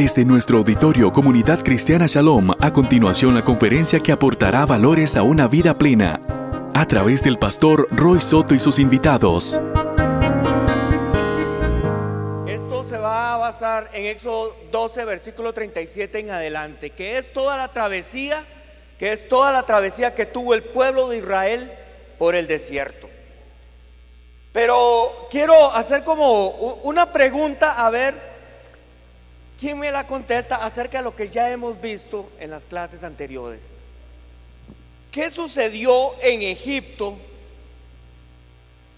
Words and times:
Desde 0.00 0.24
nuestro 0.24 0.56
auditorio 0.56 1.12
Comunidad 1.12 1.62
Cristiana 1.62 2.06
Shalom, 2.06 2.52
a 2.58 2.72
continuación 2.72 3.34
la 3.34 3.44
conferencia 3.44 4.00
que 4.00 4.12
aportará 4.12 4.64
valores 4.64 5.14
a 5.14 5.22
una 5.22 5.46
vida 5.46 5.76
plena, 5.76 6.22
a 6.72 6.86
través 6.86 7.22
del 7.22 7.38
pastor 7.38 7.86
Roy 7.90 8.18
Soto 8.22 8.54
y 8.54 8.60
sus 8.60 8.78
invitados. 8.78 9.60
Esto 12.46 12.82
se 12.88 12.96
va 12.96 13.34
a 13.34 13.36
basar 13.36 13.90
en 13.92 14.06
Éxodo 14.06 14.56
12, 14.72 15.04
versículo 15.04 15.52
37 15.52 16.18
en 16.18 16.30
adelante, 16.30 16.88
que 16.88 17.18
es 17.18 17.30
toda 17.34 17.58
la 17.58 17.68
travesía, 17.68 18.42
que 18.98 19.12
es 19.12 19.28
toda 19.28 19.52
la 19.52 19.64
travesía 19.64 20.14
que 20.14 20.24
tuvo 20.24 20.54
el 20.54 20.62
pueblo 20.62 21.10
de 21.10 21.18
Israel 21.18 21.70
por 22.18 22.34
el 22.34 22.46
desierto. 22.46 23.06
Pero 24.54 25.28
quiero 25.30 25.74
hacer 25.74 26.04
como 26.04 26.48
una 26.84 27.12
pregunta 27.12 27.86
a 27.86 27.90
ver 27.90 28.29
quién 29.60 29.78
me 29.78 29.92
la 29.92 30.06
contesta 30.06 30.56
acerca 30.56 30.98
de 30.98 31.04
lo 31.04 31.14
que 31.14 31.28
ya 31.28 31.50
hemos 31.50 31.80
visto 31.80 32.30
en 32.40 32.50
las 32.50 32.64
clases 32.64 33.04
anteriores. 33.04 33.68
¿Qué 35.12 35.30
sucedió 35.30 36.14
en 36.22 36.42
Egipto? 36.42 37.18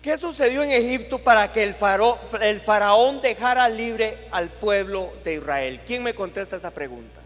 ¿Qué 0.03 0.17
sucedió 0.17 0.63
en 0.63 0.71
Egipto 0.71 1.19
para 1.19 1.53
que 1.53 1.65
el, 1.65 1.75
faraón 1.75 3.21
dejara 3.21 3.69
libre 3.69 4.17
al 4.31 4.49
pueblo 4.51 5.13
de 5.25 5.35
Israel? 5.35 5.81
¿Quién 5.85 6.05
me 6.05 6.15
contesta 6.15 6.57
esa 6.57 6.71
pregunta? 6.71 7.21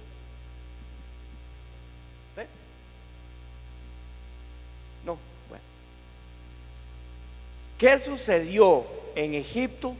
¿Qué 7.78 7.98
sucedió 7.98 8.86
en 9.14 9.34
Egipto 9.34 9.94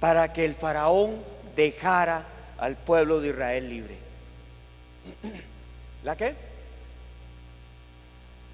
para 0.00 0.32
que 0.32 0.46
el 0.46 0.54
faraón 0.54 1.22
dejara 1.54 2.24
al 2.58 2.76
pueblo 2.76 3.20
de 3.20 3.28
Israel 3.28 3.68
libre? 3.68 3.96
¿La 6.04 6.16
qué? 6.16 6.34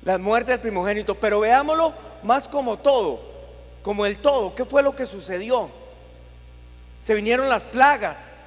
La 0.04 0.18
muerte 0.18 0.52
del 0.52 0.60
primogénito. 0.60 1.14
Pero 1.14 1.40
veámoslo 1.40 1.94
más 2.22 2.48
como 2.48 2.78
todo, 2.78 3.20
como 3.82 4.06
el 4.06 4.18
todo. 4.18 4.54
¿Qué 4.54 4.64
fue 4.64 4.82
lo 4.82 4.94
que 4.94 5.06
sucedió? 5.06 5.68
Se 7.02 7.14
vinieron 7.14 7.48
las 7.48 7.64
plagas. 7.64 8.44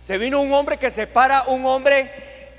Se 0.00 0.18
vino 0.18 0.40
un 0.40 0.52
hombre 0.52 0.78
que 0.78 0.90
se 0.90 1.06
para, 1.06 1.44
un 1.44 1.64
hombre 1.64 2.10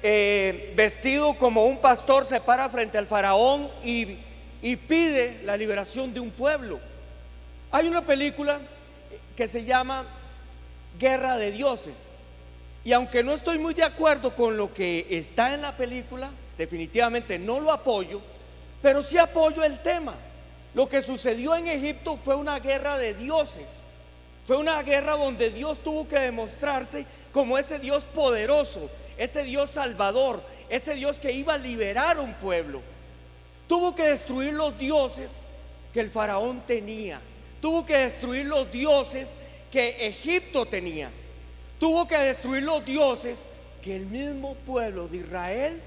eh, 0.02 0.74
vestido 0.76 1.34
como 1.34 1.66
un 1.66 1.78
pastor, 1.78 2.26
se 2.26 2.40
para 2.40 2.70
frente 2.70 2.98
al 2.98 3.08
faraón 3.08 3.70
y 3.84 4.76
pide 4.88 5.42
la 5.44 5.58
liberación 5.58 6.14
de 6.14 6.22
un 6.22 6.32
pueblo. 6.32 6.80
Hay 7.72 7.88
una 7.88 8.02
película 8.02 8.60
que 9.36 9.48
se 9.48 9.64
llama 9.64 10.06
Guerra 11.00 11.38
de 11.38 11.52
Dioses. 11.52 12.16
Y 12.84 12.92
aunque 12.94 13.24
no 13.24 13.34
estoy 13.34 13.60
muy 13.60 13.74
de 13.74 13.84
acuerdo 13.84 14.36
con 14.36 14.58
lo 14.58 14.74
que 14.74 15.08
está 15.10 15.54
en 15.54 15.62
la 15.62 15.76
película, 15.76 16.30
definitivamente 16.58 17.40
no 17.40 17.60
lo 17.60 17.72
apoyo, 17.72 18.22
pero 18.82 19.02
sí 19.02 19.18
apoyo 19.18 19.64
el 19.64 19.80
tema. 19.80 20.16
Lo 20.74 20.90
que 20.90 21.02
sucedió 21.02 21.56
en 21.56 21.68
Egipto 21.68 22.18
fue 22.24 22.36
una 22.36 22.60
guerra 22.60 22.98
de 22.98 23.14
dioses. 23.14 23.86
Fue 24.46 24.58
una 24.58 24.82
guerra 24.84 25.16
donde 25.16 25.52
Dios 25.52 25.80
tuvo 25.80 26.08
que 26.08 26.20
demostrarse 26.20 27.06
como 27.32 27.58
ese 27.58 27.80
Dios 27.80 28.04
poderoso, 28.04 28.90
ese 29.18 29.44
Dios 29.44 29.70
salvador, 29.70 30.42
ese 30.70 30.96
Dios 30.96 31.20
que 31.20 31.32
iba 31.32 31.54
a 31.54 31.58
liberar 31.58 32.20
un 32.20 32.34
pueblo. 32.34 32.82
Tuvo 33.68 33.96
que 33.96 34.04
destruir 34.04 34.54
los 34.54 34.78
dioses 34.78 35.44
que 35.94 36.02
el 36.02 36.10
faraón 36.10 36.62
tenía. 36.68 37.22
Tuvo 37.62 37.86
que 37.86 37.98
destruir 37.98 38.46
los 38.48 38.70
dioses 38.72 39.38
que 39.74 40.06
Egipto 40.08 40.68
tenía. 40.68 41.10
Tuvo 41.80 42.08
que 42.08 42.16
destruir 42.20 42.62
los 42.62 42.86
dioses 42.86 43.50
que 43.82 43.96
el 43.96 44.06
mismo 44.06 44.54
pueblo 44.54 45.08
de 45.08 45.18
Israel 45.18 45.82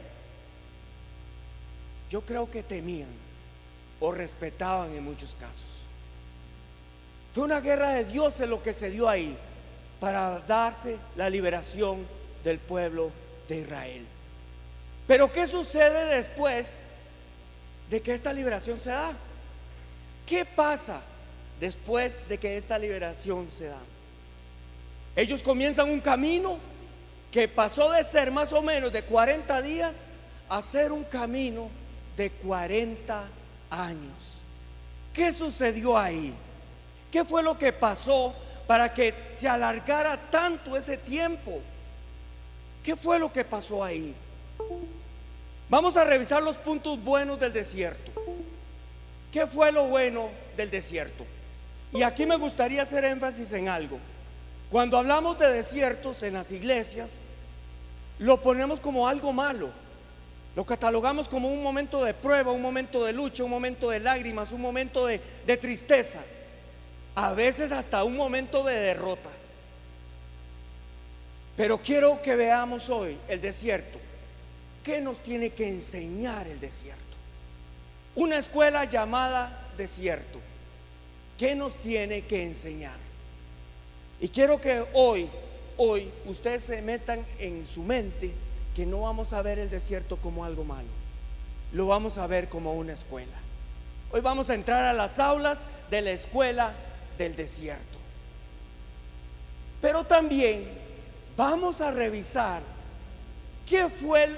yo 2.10 2.20
creo 2.22 2.50
que 2.50 2.64
temían 2.64 3.08
o 4.00 4.10
respetaban 4.10 4.92
en 4.92 5.04
muchos 5.04 5.36
casos. 5.36 5.84
Fue 7.32 7.44
una 7.44 7.60
guerra 7.60 7.94
de 7.94 8.04
dioses 8.04 8.48
lo 8.48 8.60
que 8.60 8.74
se 8.74 8.90
dio 8.90 9.08
ahí 9.08 9.36
para 10.00 10.40
darse 10.40 10.98
la 11.14 11.30
liberación 11.30 12.04
del 12.42 12.58
pueblo 12.58 13.12
de 13.48 13.60
Israel. 13.60 14.04
Pero 15.06 15.30
¿qué 15.30 15.46
sucede 15.46 16.16
después 16.16 16.80
de 17.88 18.02
que 18.02 18.12
esta 18.12 18.32
liberación 18.32 18.80
se 18.80 18.90
da. 18.90 19.12
¿Qué 20.26 20.44
pasa 20.44 21.00
después 21.60 22.28
de 22.28 22.38
que 22.38 22.56
esta 22.56 22.78
liberación 22.78 23.50
se 23.50 23.66
da? 23.66 23.80
Ellos 25.14 25.42
comienzan 25.42 25.90
un 25.90 26.00
camino 26.00 26.58
que 27.30 27.48
pasó 27.48 27.90
de 27.92 28.04
ser 28.04 28.30
más 28.30 28.52
o 28.52 28.62
menos 28.62 28.92
de 28.92 29.02
40 29.02 29.62
días 29.62 30.06
a 30.48 30.62
ser 30.62 30.92
un 30.92 31.04
camino 31.04 31.70
de 32.16 32.30
40 32.30 33.28
años. 33.70 34.38
¿Qué 35.12 35.32
sucedió 35.32 35.96
ahí? 35.96 36.34
¿Qué 37.10 37.24
fue 37.24 37.42
lo 37.42 37.58
que 37.58 37.72
pasó 37.72 38.34
para 38.66 38.92
que 38.92 39.14
se 39.32 39.48
alargara 39.48 40.16
tanto 40.30 40.76
ese 40.76 40.98
tiempo? 40.98 41.60
¿Qué 42.84 42.94
fue 42.96 43.18
lo 43.18 43.32
que 43.32 43.44
pasó 43.44 43.82
ahí? 43.82 44.14
Vamos 45.68 45.96
a 45.96 46.04
revisar 46.04 46.42
los 46.42 46.56
puntos 46.56 47.02
buenos 47.02 47.40
del 47.40 47.52
desierto. 47.52 48.12
¿Qué 49.32 49.46
fue 49.46 49.72
lo 49.72 49.86
bueno 49.88 50.30
del 50.56 50.70
desierto? 50.70 51.26
Y 51.96 52.02
aquí 52.02 52.26
me 52.26 52.36
gustaría 52.36 52.82
hacer 52.82 53.04
énfasis 53.04 53.52
en 53.52 53.68
algo. 53.68 53.98
Cuando 54.70 54.98
hablamos 54.98 55.38
de 55.38 55.50
desiertos 55.50 56.22
en 56.22 56.34
las 56.34 56.52
iglesias, 56.52 57.22
lo 58.18 58.40
ponemos 58.42 58.80
como 58.80 59.08
algo 59.08 59.32
malo. 59.32 59.70
Lo 60.54 60.64
catalogamos 60.64 61.28
como 61.28 61.48
un 61.48 61.62
momento 61.62 62.04
de 62.04 62.14
prueba, 62.14 62.52
un 62.52 62.62
momento 62.62 63.04
de 63.04 63.12
lucha, 63.12 63.44
un 63.44 63.50
momento 63.50 63.90
de 63.90 64.00
lágrimas, 64.00 64.52
un 64.52 64.60
momento 64.60 65.06
de, 65.06 65.20
de 65.46 65.56
tristeza. 65.56 66.20
A 67.14 67.32
veces 67.32 67.72
hasta 67.72 68.04
un 68.04 68.16
momento 68.16 68.64
de 68.64 68.74
derrota. 68.74 69.30
Pero 71.56 71.78
quiero 71.78 72.20
que 72.20 72.36
veamos 72.36 72.90
hoy 72.90 73.16
el 73.28 73.40
desierto 73.40 73.98
¿Qué 74.86 75.00
nos 75.00 75.20
tiene 75.20 75.50
que 75.50 75.68
enseñar 75.68 76.46
el 76.46 76.60
desierto? 76.60 77.02
Una 78.14 78.38
escuela 78.38 78.84
llamada 78.84 79.66
desierto. 79.76 80.38
¿Qué 81.38 81.54
nos 81.54 81.74
tiene 81.76 82.22
que 82.22 82.42
enseñar? 82.42 82.96
Y 84.20 84.28
quiero 84.28 84.60
que 84.60 84.84
hoy, 84.94 85.28
hoy, 85.76 86.10
ustedes 86.24 86.64
se 86.64 86.80
metan 86.80 87.24
en 87.38 87.66
su 87.66 87.82
mente 87.82 88.32
que 88.74 88.86
no 88.86 89.00
vamos 89.00 89.32
a 89.32 89.42
ver 89.42 89.58
el 89.58 89.68
desierto 89.68 90.16
como 90.16 90.44
algo 90.44 90.64
malo. 90.64 90.88
Lo 91.72 91.86
vamos 91.86 92.16
a 92.16 92.26
ver 92.26 92.48
como 92.48 92.74
una 92.74 92.94
escuela. 92.94 93.36
Hoy 94.12 94.20
vamos 94.20 94.48
a 94.48 94.54
entrar 94.54 94.84
a 94.84 94.92
las 94.92 95.18
aulas 95.18 95.64
de 95.90 96.00
la 96.00 96.12
escuela 96.12 96.74
del 97.18 97.36
desierto. 97.36 97.98
Pero 99.82 100.04
también 100.04 100.66
vamos 101.36 101.80
a 101.80 101.90
revisar 101.90 102.62
qué 103.66 103.88
fue 103.88 104.28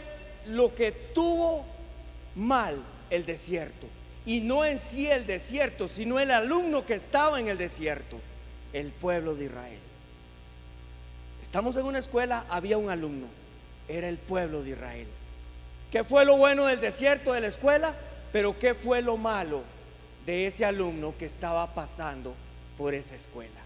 lo 0.47 0.75
que 0.75 0.91
tuvo 0.91 1.65
mal 2.35 2.77
el 3.11 3.25
desierto. 3.25 3.87
Y 4.29 4.43
no 4.43 4.63
en 4.63 4.79
sí 4.79 5.11
el 5.11 5.27
desierto, 5.27 5.89
sino 5.89 6.21
el 6.21 6.31
alumno 6.31 6.85
que 6.85 6.93
estaba 6.93 7.41
en 7.41 7.49
el 7.49 7.57
desierto, 7.57 8.21
el 8.75 8.93
pueblo 8.93 9.35
de 9.35 9.47
Israel. 9.47 9.79
Estamos 11.43 11.77
en 11.77 11.87
una 11.87 11.99
escuela, 11.99 12.45
había 12.51 12.77
un 12.77 12.91
alumno, 12.91 13.27
era 13.89 14.07
el 14.07 14.19
pueblo 14.19 14.63
de 14.63 14.73
Israel. 14.73 15.07
¿Qué 15.91 16.05
fue 16.05 16.27
lo 16.27 16.37
bueno 16.37 16.67
del 16.67 16.79
desierto 16.79 17.33
de 17.33 17.41
la 17.41 17.47
escuela? 17.47 17.95
Pero 18.31 18.59
¿qué 18.59 18.75
fue 18.75 19.01
lo 19.01 19.17
malo 19.17 19.63
de 20.27 20.47
ese 20.47 20.67
alumno 20.67 21.15
que 21.19 21.25
estaba 21.25 21.67
pasando 21.73 22.35
por 22.77 22.93
esa 22.93 23.15
escuela? 23.15 23.61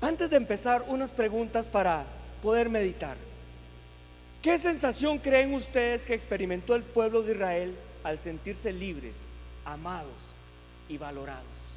Antes 0.00 0.30
de 0.30 0.38
empezar, 0.38 0.86
unas 0.88 1.10
preguntas 1.10 1.68
para 1.68 2.06
poder 2.42 2.70
meditar. 2.70 3.18
¿Qué 4.40 4.58
sensación 4.58 5.18
creen 5.18 5.52
ustedes 5.52 6.06
que 6.06 6.14
experimentó 6.14 6.74
el 6.74 6.82
pueblo 6.82 7.22
de 7.22 7.34
Israel 7.34 7.76
al 8.04 8.20
sentirse 8.20 8.72
libres, 8.72 9.16
amados 9.64 10.36
y 10.88 10.98
valorados? 10.98 11.74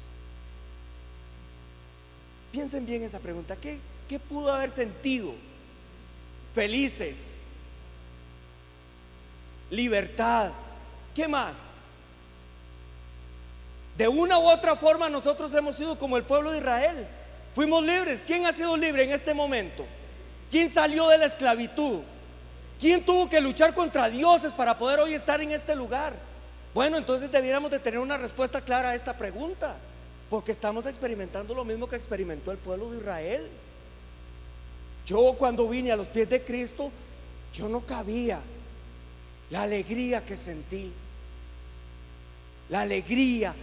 Piensen 2.52 2.86
bien 2.86 3.02
esa 3.02 3.18
pregunta. 3.18 3.56
¿Qué, 3.56 3.78
qué 4.08 4.18
pudo 4.18 4.52
haber 4.52 4.70
sentido? 4.70 5.34
Felices, 6.54 7.38
libertad, 9.70 10.52
¿qué 11.14 11.28
más? 11.28 11.70
De 13.96 14.06
una 14.06 14.38
u 14.38 14.48
otra 14.48 14.76
forma 14.76 15.10
nosotros 15.10 15.52
hemos 15.54 15.74
sido 15.74 15.98
como 15.98 16.16
el 16.16 16.22
pueblo 16.22 16.52
de 16.52 16.58
Israel. 16.58 17.06
Fuimos 17.54 17.84
libres. 17.84 18.22
¿Quién 18.24 18.46
ha 18.46 18.52
sido 18.52 18.76
libre 18.76 19.02
en 19.02 19.10
este 19.10 19.34
momento? 19.34 19.84
¿Quién 20.50 20.68
salió 20.68 21.08
de 21.08 21.18
la 21.18 21.26
esclavitud? 21.26 22.00
¿Quién 22.78 23.04
tuvo 23.04 23.28
que 23.28 23.40
luchar 23.40 23.74
contra 23.74 24.08
dioses 24.08 24.52
para 24.52 24.78
poder 24.78 25.00
hoy 25.00 25.14
estar 25.14 25.40
en 25.40 25.50
este 25.50 25.74
lugar? 25.74 26.14
Bueno, 26.74 26.96
entonces 26.96 27.30
debiéramos 27.30 27.70
de 27.70 27.80
tener 27.80 27.98
una 27.98 28.16
respuesta 28.16 28.60
clara 28.60 28.90
a 28.90 28.94
esta 28.94 29.16
pregunta, 29.16 29.76
porque 30.30 30.52
estamos 30.52 30.86
experimentando 30.86 31.54
lo 31.54 31.64
mismo 31.64 31.88
que 31.88 31.96
experimentó 31.96 32.52
el 32.52 32.58
pueblo 32.58 32.90
de 32.90 32.98
Israel. 32.98 33.48
Yo 35.06 35.34
cuando 35.38 35.68
vine 35.68 35.90
a 35.90 35.96
los 35.96 36.06
pies 36.06 36.28
de 36.28 36.44
Cristo, 36.44 36.92
yo 37.52 37.68
no 37.68 37.80
cabía. 37.80 38.40
La 39.50 39.62
alegría 39.62 40.24
que 40.24 40.36
sentí, 40.36 40.92
la 42.68 42.82
alegría, 42.82 43.54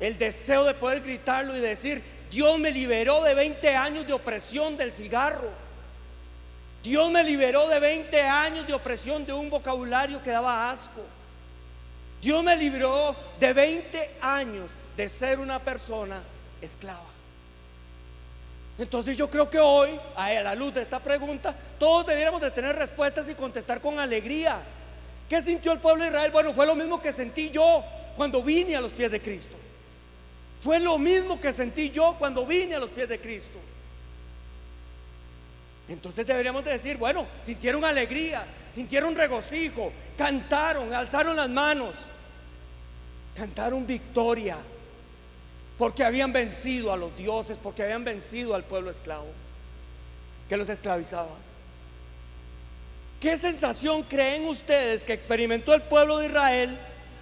el 0.00 0.18
deseo 0.18 0.64
de 0.64 0.74
poder 0.74 1.02
gritarlo 1.02 1.56
y 1.56 1.60
decir, 1.60 2.02
Dios 2.30 2.58
me 2.58 2.72
liberó 2.72 3.22
de 3.22 3.32
20 3.32 3.76
años 3.76 4.06
de 4.06 4.12
opresión 4.12 4.76
del 4.76 4.92
cigarro. 4.92 5.63
Dios 6.84 7.10
me 7.10 7.24
liberó 7.24 7.66
de 7.66 7.80
20 7.80 8.20
años 8.20 8.66
de 8.66 8.74
opresión 8.74 9.24
de 9.24 9.32
un 9.32 9.48
vocabulario 9.48 10.22
que 10.22 10.30
daba 10.30 10.70
asco. 10.70 11.00
Dios 12.20 12.44
me 12.44 12.54
liberó 12.56 13.16
de 13.40 13.54
20 13.54 14.16
años 14.20 14.70
de 14.94 15.08
ser 15.08 15.40
una 15.40 15.58
persona 15.58 16.22
esclava. 16.60 17.06
Entonces 18.76 19.16
yo 19.16 19.30
creo 19.30 19.48
que 19.48 19.58
hoy, 19.58 19.98
a 20.14 20.30
la 20.42 20.54
luz 20.54 20.74
de 20.74 20.82
esta 20.82 21.00
pregunta, 21.00 21.56
todos 21.78 22.06
debiéramos 22.06 22.42
de 22.42 22.50
tener 22.50 22.76
respuestas 22.76 23.30
y 23.30 23.34
contestar 23.34 23.80
con 23.80 23.98
alegría. 23.98 24.60
¿Qué 25.26 25.40
sintió 25.40 25.72
el 25.72 25.78
pueblo 25.78 26.04
de 26.04 26.10
Israel? 26.10 26.32
Bueno, 26.32 26.52
fue 26.52 26.66
lo 26.66 26.74
mismo 26.74 27.00
que 27.00 27.14
sentí 27.14 27.48
yo 27.48 27.82
cuando 28.14 28.42
vine 28.42 28.76
a 28.76 28.82
los 28.82 28.92
pies 28.92 29.10
de 29.10 29.22
Cristo. 29.22 29.56
Fue 30.60 30.80
lo 30.80 30.98
mismo 30.98 31.40
que 31.40 31.50
sentí 31.50 31.88
yo 31.88 32.14
cuando 32.18 32.44
vine 32.44 32.74
a 32.74 32.78
los 32.78 32.90
pies 32.90 33.08
de 33.08 33.18
Cristo. 33.18 33.58
Entonces 35.88 36.26
deberíamos 36.26 36.64
de 36.64 36.72
decir, 36.72 36.96
bueno, 36.96 37.26
sintieron 37.44 37.84
alegría, 37.84 38.44
sintieron 38.74 39.14
regocijo, 39.14 39.92
cantaron, 40.16 40.94
alzaron 40.94 41.36
las 41.36 41.50
manos, 41.50 41.94
cantaron 43.36 43.86
victoria, 43.86 44.56
porque 45.76 46.04
habían 46.04 46.32
vencido 46.32 46.92
a 46.92 46.96
los 46.96 47.14
dioses, 47.16 47.58
porque 47.62 47.82
habían 47.82 48.04
vencido 48.04 48.54
al 48.54 48.64
pueblo 48.64 48.90
esclavo 48.90 49.26
que 50.48 50.56
los 50.56 50.68
esclavizaba. 50.68 51.36
¿Qué 53.20 53.36
sensación 53.38 54.02
creen 54.02 54.46
ustedes 54.46 55.04
que 55.04 55.12
experimentó 55.12 55.74
el 55.74 55.82
pueblo 55.82 56.18
de 56.18 56.26
Israel 56.26 56.78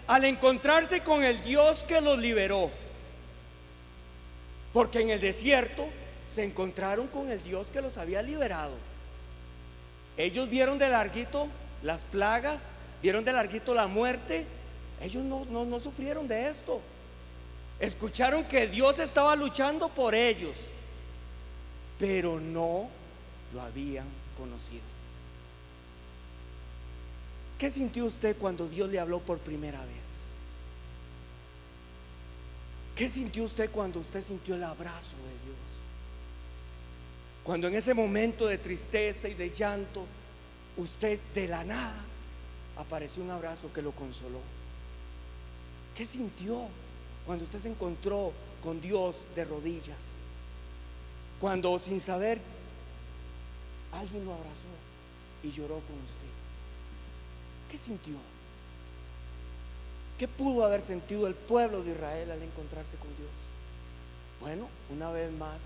al 0.06 0.24
encontrarse 0.24 1.00
con 1.00 1.22
el 1.22 1.42
Dios 1.44 1.84
que 1.84 2.00
los 2.00 2.18
liberó? 2.18 2.70
Porque 4.72 5.00
en 5.00 5.10
el 5.10 5.20
desierto 5.20 5.86
se 6.32 6.44
encontraron 6.44 7.08
con 7.08 7.31
el 7.31 7.43
Dios 7.43 7.69
que 7.70 7.82
los 7.82 7.99
había 7.99 8.23
liberado. 8.23 8.73
Ellos 10.17 10.49
vieron 10.49 10.79
de 10.79 10.88
larguito 10.88 11.49
las 11.82 12.05
plagas, 12.05 12.69
vieron 13.02 13.25
de 13.25 13.32
larguito 13.32 13.75
la 13.75 13.87
muerte. 13.87 14.46
Ellos 15.00 15.23
no, 15.25 15.44
no, 15.44 15.81
sufrieron 15.81 16.26
de 16.29 16.49
esto. 16.49 16.81
Escucharon 17.81 18.44
que 18.44 18.67
Dios 18.67 18.99
estaba 18.99 19.37
luchando 19.37 19.88
por 19.88 20.14
ellos, 20.14 20.69
pero 21.99 22.40
no 22.40 22.88
lo 23.52 23.61
habían 23.61 24.06
conocido. 24.37 24.93
¿Qué 27.58 27.70
sintió 27.70 28.06
usted 28.06 28.37
cuando 28.38 28.69
Dios 28.69 28.88
le 28.90 28.99
habló 28.99 29.20
por 29.20 29.38
primera 29.38 29.81
vez? 29.84 30.37
¿Qué 32.96 33.08
sintió 33.08 33.44
usted 33.44 33.70
cuando 33.70 34.00
usted 34.00 34.23
sintió 34.23 34.55
el 34.55 34.64
abrazo 34.64 35.17
de 35.17 35.46
Dios? 35.46 35.81
Cuando 37.44 37.68
en 37.68 37.74
ese 37.74 37.94
momento 37.94 38.46
de 38.46 38.58
tristeza 38.58 39.28
y 39.28 39.34
de 39.34 39.50
llanto, 39.50 40.06
usted 40.76 41.18
de 41.34 41.48
la 41.48 41.64
nada 41.64 42.04
apareció 42.76 43.22
un 43.22 43.30
abrazo 43.30 43.72
que 43.72 43.82
lo 43.82 43.92
consoló. 43.92 44.40
¿Qué 45.96 46.06
sintió 46.06 46.68
cuando 47.26 47.44
usted 47.44 47.58
se 47.58 47.68
encontró 47.68 48.32
con 48.62 48.80
Dios 48.80 49.26
de 49.34 49.44
rodillas? 49.44 50.28
Cuando 51.40 51.78
sin 51.78 52.00
saber 52.00 52.40
alguien 53.92 54.24
lo 54.24 54.32
abrazó 54.32 54.68
y 55.42 55.50
lloró 55.50 55.74
con 55.80 55.96
usted. 55.96 56.32
¿Qué 57.70 57.76
sintió? 57.76 58.14
¿Qué 60.18 60.28
pudo 60.28 60.64
haber 60.64 60.82
sentido 60.82 61.26
el 61.26 61.34
pueblo 61.34 61.82
de 61.82 61.92
Israel 61.92 62.30
al 62.30 62.42
encontrarse 62.42 62.96
con 62.96 63.08
Dios? 63.16 63.30
Bueno, 64.40 64.68
una 64.90 65.10
vez 65.10 65.32
más, 65.32 65.60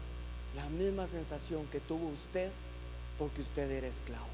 la 0.57 0.69
misma 0.71 1.07
sensación 1.07 1.67
que 1.67 1.81
tuvo 1.81 2.09
usted 2.09 2.51
porque 3.19 3.43
usted 3.43 3.71
era 3.71 3.87
esclavo. 3.87 4.27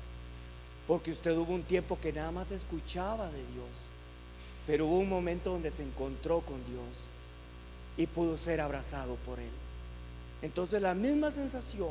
Porque 0.86 1.10
usted 1.10 1.36
hubo 1.36 1.52
un 1.52 1.64
tiempo 1.64 1.98
que 2.00 2.12
nada 2.12 2.30
más 2.30 2.52
escuchaba 2.52 3.28
de 3.28 3.38
Dios. 3.38 3.68
Pero 4.66 4.86
hubo 4.86 5.00
un 5.00 5.08
momento 5.08 5.50
donde 5.50 5.70
se 5.70 5.82
encontró 5.82 6.40
con 6.40 6.64
Dios 6.66 7.08
y 7.96 8.06
pudo 8.06 8.36
ser 8.38 8.60
abrazado 8.60 9.16
por 9.26 9.40
Él. 9.40 9.50
Entonces 10.42 10.80
la 10.80 10.94
misma 10.94 11.30
sensación 11.30 11.90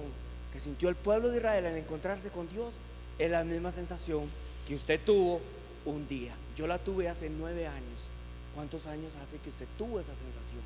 que 0.51 0.59
sintió 0.59 0.89
el 0.89 0.95
pueblo 0.95 1.29
de 1.29 1.37
Israel 1.37 1.65
al 1.65 1.77
encontrarse 1.77 2.29
con 2.29 2.49
Dios 2.49 2.75
es 3.19 3.29
la 3.29 3.43
misma 3.43 3.71
sensación 3.71 4.29
que 4.67 4.75
usted 4.75 4.99
tuvo 5.05 5.41
un 5.85 6.07
día. 6.07 6.35
Yo 6.55 6.67
la 6.67 6.79
tuve 6.79 7.09
hace 7.09 7.29
nueve 7.29 7.67
años. 7.67 8.09
¿Cuántos 8.55 8.87
años 8.87 9.15
hace 9.21 9.37
que 9.37 9.49
usted 9.49 9.67
tuvo 9.77 9.99
esa 9.99 10.15
sensación? 10.15 10.61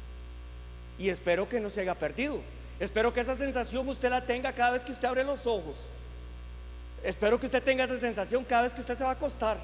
Y 0.98 1.10
espero 1.10 1.48
que 1.50 1.60
no 1.60 1.70
se 1.70 1.82
haya 1.82 1.96
perdido. 1.96 2.40
Espero 2.80 3.14
que 3.14 3.22
esa 3.22 3.36
sensación 3.36 3.88
usted 3.88 4.10
la 4.10 4.26
tenga 4.26 4.52
cada 4.54 4.72
vez 4.72 4.84
que 4.84 4.92
usted 4.92 5.08
abre 5.08 5.24
los 5.24 5.48
ojos. 5.48 5.90
Espero 7.04 7.40
que 7.40 7.46
usted 7.46 7.64
tenga 7.64 7.86
esa 7.86 7.98
sensación 8.00 8.44
cada 8.44 8.64
vez 8.64 8.74
que 8.74 8.82
usted 8.82 8.96
se 8.96 9.04
va 9.04 9.12
a 9.12 9.14
acostar. 9.14 9.58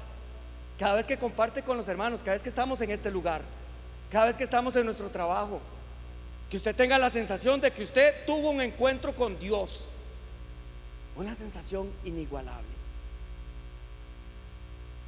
Cada 0.78 0.94
vez 0.94 1.06
que 1.06 1.18
comparte 1.18 1.62
con 1.62 1.76
los 1.76 1.88
hermanos, 1.88 2.20
cada 2.20 2.32
vez 2.32 2.42
que 2.42 2.48
estamos 2.48 2.80
en 2.80 2.90
este 2.90 3.10
lugar. 3.10 3.42
Cada 4.10 4.26
vez 4.26 4.36
que 4.36 4.44
estamos 4.44 4.74
en 4.76 4.84
nuestro 4.84 5.10
trabajo. 5.10 5.60
Que 6.50 6.56
usted 6.56 6.74
tenga 6.74 6.98
la 6.98 7.10
sensación 7.10 7.60
de 7.60 7.70
que 7.70 7.82
usted 7.82 8.26
tuvo 8.26 8.50
un 8.50 8.60
encuentro 8.60 9.14
con 9.14 9.38
Dios. 9.38 9.88
Una 11.16 11.34
sensación 11.34 11.90
inigualable. 12.04 12.72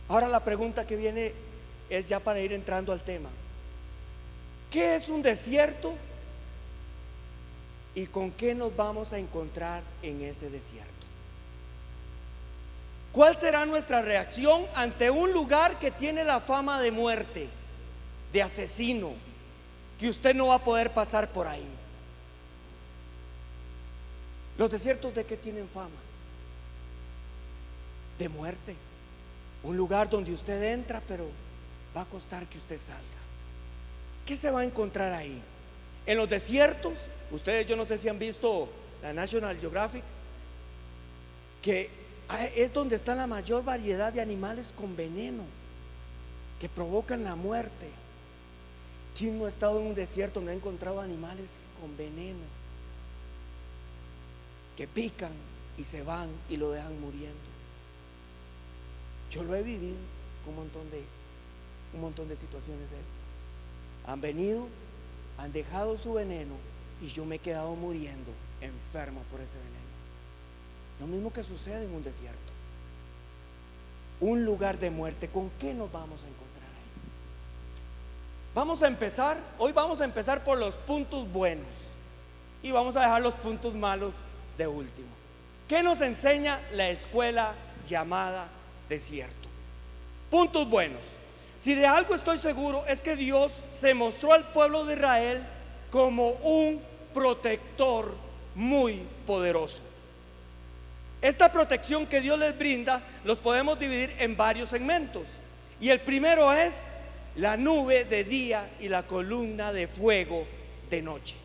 Ahora 0.09 0.29
la 0.29 0.41
pregunta 0.41 0.87
que 0.87 0.97
viene 0.97 1.33
es 1.89 2.07
ya 2.09 2.21
para 2.21 2.41
ir 2.41 2.53
entrando 2.53 2.93
al 2.93 3.03
tema. 3.03 3.31
¿Qué 4.71 4.97
es 4.97 5.09
un 5.09 5.23
desierto? 5.23 5.95
¿Y 7.95 8.07
con 8.07 8.31
qué 8.33 8.55
nos 8.55 8.75
vamos 8.75 9.13
a 9.13 9.19
encontrar 9.19 9.83
en 10.03 10.23
ese 10.23 10.51
desierto? 10.51 10.93
¿Cuál 13.13 13.37
será 13.37 13.65
nuestra 13.65 14.03
reacción 14.03 14.65
ante 14.75 15.09
un 15.11 15.33
lugar 15.33 15.79
que 15.79 15.93
tiene 15.93 16.25
la 16.25 16.41
fama 16.41 16.83
de 16.83 16.91
muerte, 16.91 17.49
de 18.33 18.43
asesino, 18.43 19.13
que 20.01 20.09
usted 20.09 20.35
no 20.35 20.49
va 20.49 20.57
a 20.57 20.65
poder 20.65 20.91
pasar 20.91 21.29
por 21.29 21.47
ahí? 21.47 21.69
Los 24.59 24.69
desiertos 24.69 25.15
de 25.15 25.25
qué 25.25 25.37
tienen 25.37 25.69
fama? 25.69 25.95
De 28.19 28.29
muerte. 28.29 28.75
Un 29.63 29.77
lugar 29.77 30.11
donde 30.11 30.33
usted 30.33 30.61
entra, 30.73 31.01
pero 31.07 31.29
va 31.97 32.01
a 32.01 32.07
costar 32.07 32.47
que 32.47 32.59
usted 32.59 32.79
salga. 32.79 33.03
¿Qué 34.27 34.37
se 34.37 34.51
va 34.51 34.61
a 34.61 34.65
encontrar 34.65 35.13
ahí? 35.13 35.41
En 36.07 36.19
los 36.19 36.29
desiertos, 36.29 36.99
ustedes 37.31 37.67
yo 37.67 37.77
no 37.77 37.85
sé 37.85 37.99
si 37.99 38.09
han 38.09 38.19
visto 38.19 38.69
la 39.03 39.13
National 39.13 39.59
Geographic, 39.59 40.03
que 41.63 41.91
es 42.57 42.73
donde 42.73 42.97
está 42.97 43.15
la 43.15 43.27
mayor 43.27 43.65
variedad 43.65 44.13
de 44.13 44.21
animales 44.21 44.73
con 44.75 44.97
veneno, 44.97 45.45
que 46.61 46.69
provocan 46.69 47.25
la 47.25 47.35
muerte. 47.35 47.89
¿Quién 49.17 49.39
no 49.39 49.47
ha 49.47 49.49
estado 49.49 49.81
en 49.81 49.87
un 49.87 49.95
desierto 49.95 50.41
no 50.41 50.51
ha 50.51 50.55
encontrado 50.55 51.01
animales 51.01 51.69
con 51.81 51.97
veneno? 51.97 52.45
Que 54.77 54.89
pican 54.89 55.33
y 55.79 55.85
se 55.85 56.03
van 56.03 56.29
y 56.49 56.57
lo 56.57 56.71
dejan 56.71 56.99
muriendo. 57.01 57.39
Yo 59.31 59.45
lo 59.45 59.55
he 59.55 59.63
vivido 59.63 59.97
un 60.47 60.57
montón 60.57 60.91
de 60.91 61.03
un 61.95 62.01
montón 62.01 62.29
de 62.29 62.37
situaciones 62.37 62.91
de 62.91 62.97
esas. 62.97 63.41
Han 64.07 64.21
venido, 64.21 64.67
han 65.39 65.53
dejado 65.53 65.97
su 65.97 66.15
veneno 66.15 66.55
y 67.01 67.09
yo 67.09 67.25
me 67.25 67.37
he 67.37 67.39
quedado 67.39 67.75
muriendo 67.75 68.31
enfermo 68.61 69.23
por 69.31 69.41
ese 69.41 69.59
veneno. 69.59 69.75
Lo 71.01 71.07
mismo 71.07 71.33
que 71.33 71.45
sucede 71.45 71.85
en 71.85 71.95
un 71.95 72.03
desierto. 72.03 72.39
Un 74.21 74.45
lugar 74.45 74.79
de 74.79 74.91
muerte. 74.91 75.29
¿Con 75.29 75.51
qué 75.59 75.75
nos 75.75 75.91
vamos 75.91 76.23
a 76.23 76.29
encontrar 76.29 76.69
ahí? 76.69 76.91
Vamos 78.55 78.83
a 78.83 78.87
empezar, 78.87 79.39
hoy 79.59 79.73
vamos 79.73 80.01
a 80.01 80.05
empezar 80.05 80.45
por 80.45 80.59
los 80.59 80.77
puntos 80.77 81.31
buenos 81.31 81.67
y 82.63 82.71
vamos 82.71 82.97
a 82.97 83.01
dejar 83.01 83.21
los 83.21 83.35
puntos 83.35 83.75
malos 83.75 84.15
de 84.57 84.67
último. 84.67 85.09
¿Qué 85.69 85.83
nos 85.83 86.01
enseña 86.01 86.61
la 86.73 86.89
escuela 86.89 87.55
llamada 87.89 88.49
desierto? 88.89 89.49
Puntos 90.31 90.69
buenos. 90.69 91.03
Si 91.59 91.75
de 91.75 91.87
algo 91.87 92.15
estoy 92.15 92.39
seguro 92.39 92.85
es 92.87 93.01
que 93.01 93.17
Dios 93.17 93.63
se 93.71 93.95
mostró 93.95 94.33
al 94.33 94.45
pueblo 94.53 94.85
de 94.85 94.95
Israel 94.95 95.47
como 95.95 96.31
un 96.43 96.83
protector 97.13 98.13
muy 98.57 99.01
poderoso. 99.29 99.81
Esta 101.23 101.53
protección 101.53 102.05
que 102.09 102.21
Dios 102.21 102.37
les 102.37 102.59
brinda 102.59 103.01
los 103.23 103.39
podemos 103.39 103.79
dividir 103.79 104.13
en 104.19 104.37
varios 104.37 104.71
segmentos. 104.71 105.29
Y 105.81 105.91
el 105.91 106.01
primero 106.01 106.53
es 106.53 106.87
la 107.37 107.57
nube 107.57 108.05
de 108.07 108.25
día 108.25 108.69
y 108.81 108.89
la 108.89 109.05
columna 109.05 109.73
de 109.73 109.87
fuego 109.87 110.45
de 110.91 111.01
noche. 111.01 111.37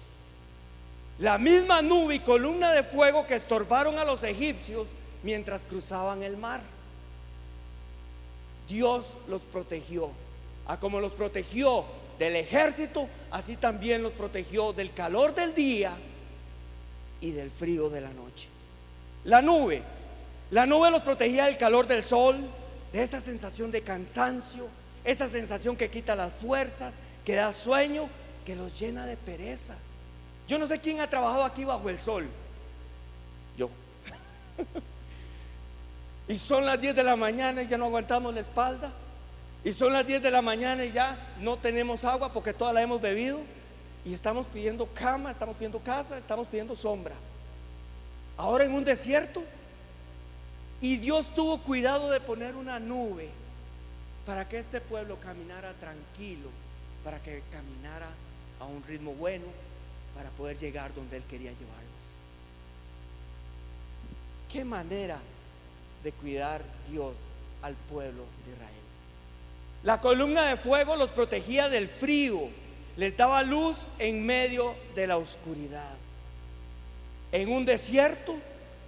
La 1.20 1.38
misma 1.38 1.84
nube 1.84 2.16
y 2.16 2.20
columna 2.20 2.72
de 2.72 2.82
fuego 2.82 3.28
que 3.28 3.36
estorbaron 3.36 4.00
a 4.00 4.04
los 4.04 4.24
egipcios 4.24 4.98
mientras 5.22 5.64
cruzaban 5.64 6.24
el 6.24 6.38
mar. 6.38 6.62
Dios 8.68 9.16
los 9.28 9.42
protegió. 9.42 10.10
A 10.66 10.80
como 10.80 11.00
los 11.00 11.12
protegió 11.12 11.86
del 12.20 12.36
ejército, 12.36 13.08
así 13.32 13.56
también 13.56 14.04
los 14.04 14.12
protegió 14.12 14.74
del 14.74 14.94
calor 14.94 15.34
del 15.34 15.54
día 15.54 15.98
y 17.22 17.32
del 17.32 17.50
frío 17.50 17.90
de 17.90 18.02
la 18.02 18.12
noche. 18.14 18.50
La 19.24 19.42
nube, 19.42 19.82
la 20.52 20.66
nube 20.66 20.92
los 20.92 21.02
protegía 21.02 21.46
del 21.46 21.58
calor 21.58 21.88
del 21.88 22.04
sol, 22.04 22.38
de 22.92 23.04
esa 23.04 23.22
sensación 23.22 23.72
de 23.72 23.82
cansancio, 23.82 24.68
esa 25.06 25.30
sensación 25.30 25.78
que 25.78 25.90
quita 25.90 26.16
las 26.16 26.34
fuerzas, 26.34 26.96
que 27.24 27.36
da 27.36 27.54
sueño, 27.54 28.10
que 28.46 28.56
los 28.56 28.78
llena 28.78 29.06
de 29.06 29.16
pereza. 29.16 29.78
Yo 30.48 30.60
no 30.60 30.68
sé 30.68 30.80
quién 30.80 31.00
ha 31.00 31.10
trabajado 31.10 31.46
aquí 31.46 31.64
bajo 31.64 31.90
el 31.90 32.00
sol. 32.00 32.28
Yo. 33.58 33.70
y 36.28 36.38
son 36.38 36.66
las 36.66 36.82
10 36.82 36.96
de 36.96 37.04
la 37.04 37.16
mañana 37.16 37.62
y 37.62 37.68
ya 37.68 37.78
no 37.78 37.86
aguantamos 37.86 38.34
la 38.34 38.42
espalda. 38.42 38.92
Y 39.64 39.74
son 39.74 39.92
las 39.92 40.08
10 40.08 40.22
de 40.22 40.32
la 40.32 40.42
mañana 40.42 40.86
y 40.86 40.92
ya 40.92 41.18
no 41.40 41.58
tenemos 41.58 42.06
agua 42.06 42.32
porque 42.32 42.54
toda 42.54 42.74
la 42.74 42.82
hemos 42.82 43.02
bebido. 43.02 43.40
Y 44.06 44.14
estamos 44.14 44.48
pidiendo 44.48 44.88
cama, 44.94 45.32
estamos 45.32 45.56
pidiendo 45.56 45.80
casa, 45.80 46.18
estamos 46.18 46.48
pidiendo 46.48 46.76
sombra. 46.76 47.16
Ahora 48.38 48.64
en 48.66 48.74
un 48.74 48.86
desierto. 48.86 49.44
Y 50.82 50.96
Dios 50.98 51.34
tuvo 51.36 51.62
cuidado 51.62 52.10
de 52.10 52.22
poner 52.22 52.56
una 52.56 52.80
nube 52.80 53.30
para 54.26 54.48
que 54.48 54.60
este 54.60 54.80
pueblo 54.80 55.20
caminara 55.20 55.74
tranquilo, 55.74 56.50
para 57.04 57.22
que 57.22 57.44
caminara 57.52 58.08
a 58.62 58.66
un 58.66 58.82
ritmo 58.84 59.14
bueno, 59.14 59.46
para 60.16 60.30
poder 60.32 60.58
llegar 60.58 60.94
donde 60.94 61.18
Él 61.18 61.24
quería 61.24 61.52
llevarlos. 61.52 61.90
¿Qué 64.50 64.64
manera 64.64 65.20
de 66.04 66.12
cuidar 66.14 66.64
Dios 66.90 67.18
al 67.62 67.76
pueblo 67.76 68.24
de 68.46 68.52
Israel? 68.54 68.79
La 69.84 70.02
columna 70.02 70.46
de 70.46 70.58
fuego 70.58 70.96
los 70.96 71.10
protegía 71.10 71.70
del 71.70 71.88
frío, 71.88 72.50
les 72.98 73.16
daba 73.16 73.44
luz 73.44 73.88
en 73.98 74.26
medio 74.26 74.76
de 74.96 75.08
la 75.08 75.18
oscuridad. 75.18 75.96
En 77.32 77.50
un 77.50 77.66
desierto 77.66 78.36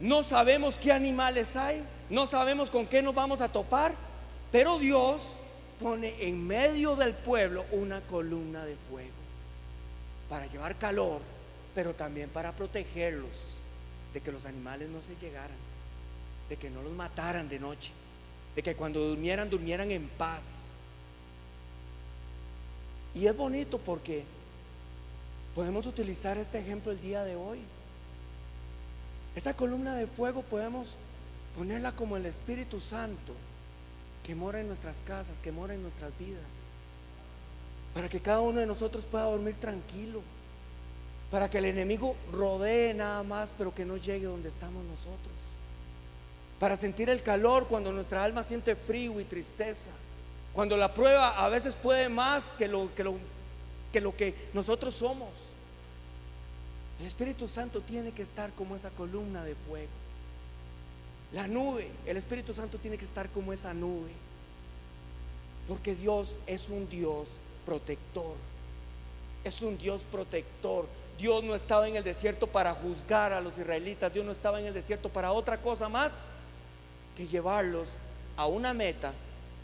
no 0.01 0.23
sabemos 0.23 0.77
qué 0.77 0.91
animales 0.91 1.55
hay, 1.55 1.83
no 2.09 2.27
sabemos 2.27 2.69
con 2.69 2.87
qué 2.87 3.01
nos 3.01 3.15
vamos 3.15 3.39
a 3.39 3.49
topar, 3.49 3.93
pero 4.51 4.79
Dios 4.79 5.37
pone 5.79 6.15
en 6.19 6.45
medio 6.45 6.95
del 6.95 7.13
pueblo 7.13 7.65
una 7.71 8.01
columna 8.01 8.65
de 8.65 8.75
fuego 8.89 9.09
para 10.29 10.45
llevar 10.47 10.77
calor, 10.77 11.21
pero 11.73 11.93
también 11.93 12.29
para 12.29 12.51
protegerlos 12.51 13.57
de 14.13 14.21
que 14.21 14.31
los 14.31 14.45
animales 14.45 14.89
no 14.89 15.01
se 15.01 15.15
llegaran, 15.15 15.57
de 16.49 16.57
que 16.57 16.69
no 16.69 16.81
los 16.81 16.91
mataran 16.91 17.47
de 17.47 17.59
noche, 17.59 17.91
de 18.55 18.63
que 18.63 18.75
cuando 18.75 18.99
durmieran 18.99 19.49
durmieran 19.49 19.91
en 19.91 20.07
paz. 20.09 20.70
Y 23.13 23.27
es 23.27 23.35
bonito 23.35 23.77
porque 23.77 24.23
podemos 25.53 25.85
utilizar 25.85 26.37
este 26.37 26.59
ejemplo 26.59 26.91
el 26.91 27.01
día 27.01 27.23
de 27.23 27.35
hoy. 27.35 27.59
Esa 29.35 29.53
columna 29.53 29.95
de 29.95 30.07
fuego 30.07 30.41
podemos 30.43 30.97
ponerla 31.57 31.93
como 31.93 32.17
el 32.17 32.25
Espíritu 32.25 32.79
Santo 32.79 33.33
que 34.23 34.35
mora 34.35 34.59
en 34.59 34.67
nuestras 34.67 35.01
casas, 35.01 35.41
que 35.41 35.51
mora 35.51 35.73
en 35.73 35.81
nuestras 35.81 36.17
vidas. 36.17 36.67
Para 37.93 38.07
que 38.07 38.21
cada 38.21 38.41
uno 38.41 38.59
de 38.59 38.65
nosotros 38.65 39.05
pueda 39.05 39.25
dormir 39.25 39.55
tranquilo. 39.55 40.21
Para 41.29 41.49
que 41.49 41.57
el 41.57 41.65
enemigo 41.65 42.15
rodee 42.31 42.93
nada 42.93 43.23
más, 43.23 43.53
pero 43.57 43.73
que 43.73 43.85
no 43.85 43.97
llegue 43.97 44.25
donde 44.25 44.49
estamos 44.49 44.83
nosotros. 44.85 45.33
Para 46.59 46.77
sentir 46.77 47.09
el 47.09 47.23
calor 47.23 47.67
cuando 47.67 47.91
nuestra 47.91 48.23
alma 48.23 48.43
siente 48.43 48.75
frío 48.75 49.19
y 49.19 49.23
tristeza. 49.23 49.91
Cuando 50.53 50.75
la 50.75 50.93
prueba 50.93 51.43
a 51.43 51.49
veces 51.49 51.75
puede 51.75 52.09
más 52.09 52.53
que 52.53 52.67
lo 52.67 52.93
que, 52.93 53.03
lo, 53.03 53.15
que, 53.91 54.01
lo 54.01 54.15
que 54.15 54.35
nosotros 54.53 54.93
somos. 54.93 55.29
El 56.99 57.07
Espíritu 57.07 57.47
Santo 57.47 57.81
tiene 57.81 58.11
que 58.11 58.21
estar 58.21 58.51
como 58.53 58.75
esa 58.75 58.91
columna 58.91 59.43
de 59.43 59.55
fuego. 59.55 59.89
La 61.31 61.47
nube, 61.47 61.89
el 62.05 62.17
Espíritu 62.17 62.53
Santo 62.53 62.77
tiene 62.77 62.97
que 62.97 63.05
estar 63.05 63.29
como 63.29 63.53
esa 63.53 63.73
nube. 63.73 64.11
Porque 65.67 65.95
Dios 65.95 66.37
es 66.47 66.69
un 66.69 66.89
Dios 66.89 67.29
protector. 67.65 68.35
Es 69.45 69.61
un 69.61 69.77
Dios 69.77 70.03
protector. 70.11 70.85
Dios 71.17 71.43
no 71.43 71.55
estaba 71.55 71.87
en 71.87 71.95
el 71.95 72.03
desierto 72.03 72.47
para 72.47 72.73
juzgar 72.73 73.31
a 73.31 73.39
los 73.39 73.57
israelitas. 73.57 74.13
Dios 74.13 74.25
no 74.25 74.31
estaba 74.33 74.59
en 74.59 74.65
el 74.65 74.73
desierto 74.73 75.07
para 75.07 75.31
otra 75.31 75.61
cosa 75.61 75.87
más 75.87 76.25
que 77.15 77.25
llevarlos 77.25 77.89
a 78.35 78.47
una 78.47 78.73
meta 78.73 79.13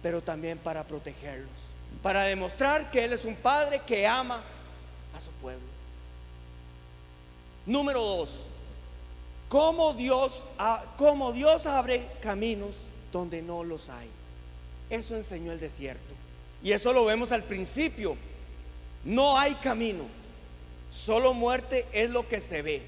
pero 0.01 0.21
también 0.21 0.57
para 0.57 0.83
protegerlos, 0.83 1.71
para 2.01 2.23
demostrar 2.23 2.91
que 2.91 3.03
Él 3.03 3.13
es 3.13 3.25
un 3.25 3.35
Padre 3.35 3.81
que 3.85 4.05
ama 4.05 4.43
a 5.15 5.21
su 5.21 5.31
pueblo. 5.41 5.65
Número 7.65 8.01
dos, 8.01 8.45
cómo 9.49 9.93
Dios, 9.93 10.45
cómo 10.97 11.33
Dios 11.33 11.65
abre 11.65 12.07
caminos 12.21 12.75
donde 13.11 13.41
no 13.41 13.63
los 13.63 13.89
hay. 13.89 14.09
Eso 14.89 15.15
enseñó 15.15 15.51
el 15.51 15.59
desierto. 15.59 16.13
Y 16.63 16.71
eso 16.71 16.93
lo 16.93 17.05
vemos 17.05 17.31
al 17.31 17.43
principio. 17.43 18.15
No 19.03 19.37
hay 19.37 19.55
camino. 19.55 20.05
Solo 20.89 21.33
muerte 21.33 21.85
es 21.91 22.09
lo 22.09 22.27
que 22.27 22.39
se 22.39 22.61
ve. 22.61 22.81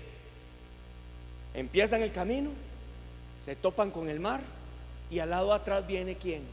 Empiezan 1.53 2.01
el 2.01 2.11
camino, 2.11 2.51
se 3.43 3.55
topan 3.55 3.91
con 3.91 4.09
el 4.09 4.19
mar 4.19 4.41
y 5.09 5.19
al 5.19 5.31
lado 5.31 5.53
atrás 5.53 5.85
viene 5.87 6.15
quién? 6.15 6.43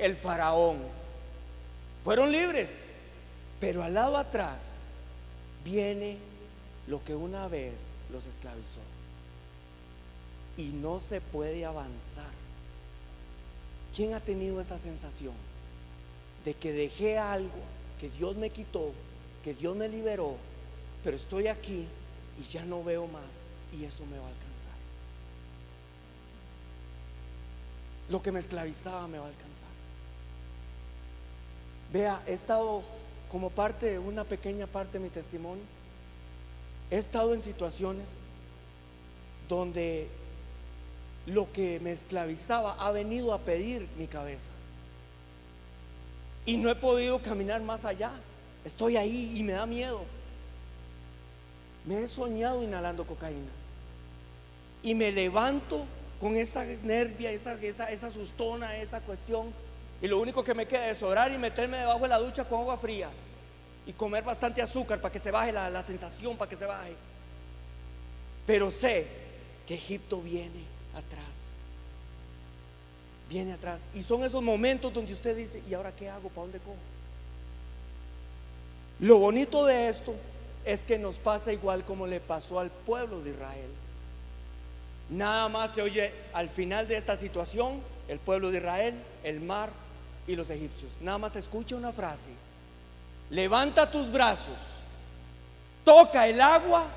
El 0.00 0.16
faraón. 0.16 0.78
Fueron 2.04 2.32
libres, 2.32 2.86
pero 3.60 3.82
al 3.82 3.94
lado 3.94 4.16
atrás 4.16 4.76
viene 5.64 6.18
lo 6.86 7.04
que 7.04 7.14
una 7.14 7.46
vez 7.48 7.74
los 8.10 8.26
esclavizó. 8.26 8.80
Y 10.56 10.70
no 10.70 11.00
se 11.00 11.20
puede 11.20 11.64
avanzar. 11.64 12.40
¿Quién 13.94 14.14
ha 14.14 14.20
tenido 14.20 14.60
esa 14.60 14.78
sensación 14.78 15.34
de 16.44 16.54
que 16.54 16.72
dejé 16.72 17.18
algo 17.18 17.60
que 18.00 18.08
Dios 18.10 18.36
me 18.36 18.50
quitó, 18.50 18.92
que 19.44 19.54
Dios 19.54 19.76
me 19.76 19.88
liberó, 19.88 20.36
pero 21.04 21.16
estoy 21.16 21.48
aquí 21.48 21.86
y 22.38 22.44
ya 22.50 22.64
no 22.64 22.82
veo 22.84 23.06
más 23.06 23.48
y 23.78 23.84
eso 23.84 24.06
me 24.06 24.18
va 24.18 24.26
a 24.26 24.30
alcanzar? 24.30 24.70
Lo 28.08 28.22
que 28.22 28.32
me 28.32 28.40
esclavizaba 28.40 29.06
me 29.06 29.18
va 29.18 29.26
a 29.26 29.28
alcanzar. 29.28 29.69
Vea, 31.92 32.22
he 32.26 32.32
estado 32.32 32.82
como 33.30 33.50
parte 33.50 33.92
de 33.92 33.98
una 33.98 34.24
pequeña 34.24 34.66
parte 34.66 34.98
de 34.98 35.04
mi 35.04 35.10
testimonio. 35.10 35.64
He 36.90 36.98
estado 36.98 37.34
en 37.34 37.42
situaciones 37.42 38.20
donde 39.48 40.08
lo 41.26 41.52
que 41.52 41.80
me 41.80 41.92
esclavizaba 41.92 42.74
ha 42.74 42.90
venido 42.92 43.32
a 43.32 43.38
pedir 43.38 43.88
mi 43.98 44.06
cabeza. 44.06 44.52
Y 46.46 46.56
no 46.56 46.70
he 46.70 46.74
podido 46.74 47.20
caminar 47.20 47.60
más 47.62 47.84
allá. 47.84 48.10
Estoy 48.64 48.96
ahí 48.96 49.32
y 49.36 49.42
me 49.42 49.52
da 49.52 49.66
miedo. 49.66 50.02
Me 51.84 52.02
he 52.02 52.08
soñado 52.08 52.62
inhalando 52.62 53.06
cocaína. 53.06 53.50
Y 54.82 54.94
me 54.94 55.12
levanto 55.12 55.84
con 56.20 56.36
esa 56.36 56.64
nervia, 56.64 57.30
esa, 57.30 57.54
esa, 57.54 57.90
esa 57.90 58.10
sustona, 58.10 58.76
esa 58.76 59.00
cuestión 59.00 59.52
y 60.02 60.08
lo 60.08 60.18
único 60.18 60.42
que 60.42 60.54
me 60.54 60.66
queda 60.66 60.88
es 60.88 61.02
orar 61.02 61.30
y 61.30 61.38
meterme 61.38 61.76
debajo 61.76 62.00
de 62.00 62.08
la 62.08 62.18
ducha 62.18 62.44
con 62.44 62.60
agua 62.60 62.78
fría. 62.78 63.10
Y 63.86 63.92
comer 63.92 64.24
bastante 64.24 64.62
azúcar 64.62 65.00
para 65.00 65.12
que 65.12 65.18
se 65.18 65.30
baje 65.30 65.52
la, 65.52 65.82
sensación, 65.82 66.36
para 66.36 66.48
que 66.48 66.56
se 66.56 66.64
baje. 66.64 66.94
Pero 68.46 68.70
sé 68.70 69.06
que 69.66 69.74
Egipto 69.74 70.22
viene 70.22 70.64
atrás. 70.94 71.52
Viene 73.28 73.52
atrás. 73.52 73.88
Y 73.94 74.02
son 74.02 74.24
esos 74.24 74.42
momentos 74.42 74.92
donde 74.92 75.12
usted 75.12 75.36
dice, 75.36 75.62
¿y 75.68 75.74
ahora 75.74 75.92
qué 75.92 76.08
hago? 76.08 76.28
¿Para 76.30 76.42
dónde 76.42 76.58
cojo? 76.60 76.76
Lo 79.00 79.18
bonito 79.18 79.64
de 79.66 79.88
esto 79.88 80.14
es 80.64 80.84
que 80.84 80.98
nos 80.98 81.18
pasa 81.18 81.52
igual 81.52 81.84
como 81.84 82.06
le 82.06 82.20
pasó 82.20 82.58
al 82.58 82.70
pueblo 82.70 83.20
de 83.20 83.30
Israel. 83.30 83.70
Nada 85.10 85.48
más 85.48 85.72
se 85.72 85.82
oye 85.82 86.12
al 86.32 86.48
final 86.48 86.86
de 86.86 86.96
esta 86.96 87.16
situación, 87.16 87.80
el 88.08 88.18
pueblo 88.18 88.50
de 88.50 88.58
Israel, 88.58 88.94
el 89.24 89.40
mar 89.40 89.70
y 90.26 90.36
los 90.36 90.50
egipcios. 90.50 90.92
Nada 91.00 91.18
más 91.18 91.36
escucha 91.36 91.76
una 91.76 91.92
frase. 91.92 92.30
Levanta 93.30 93.90
tus 93.90 94.10
brazos, 94.10 94.78
toca 95.84 96.26
el 96.26 96.40
agua 96.40 96.88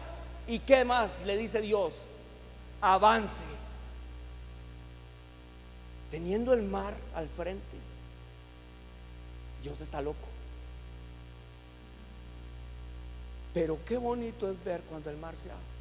y 0.48 0.60
qué 0.60 0.84
más 0.84 1.22
le 1.26 1.38
dice 1.38 1.62
Dios. 1.62 2.06
Avance. 2.82 3.44
Teniendo 6.12 6.54
el 6.54 6.64
mar 6.64 6.94
al 7.16 7.28
frente. 7.30 7.78
Dios 9.62 9.80
está 9.82 10.02
loco. 10.02 10.28
Pero 13.54 13.80
qué 13.86 13.98
bonito 13.98 14.50
es 14.50 14.64
ver 14.64 14.82
cuando 14.82 15.10
el 15.10 15.18
mar 15.18 15.36
se 15.36 15.52
abre. 15.52 15.73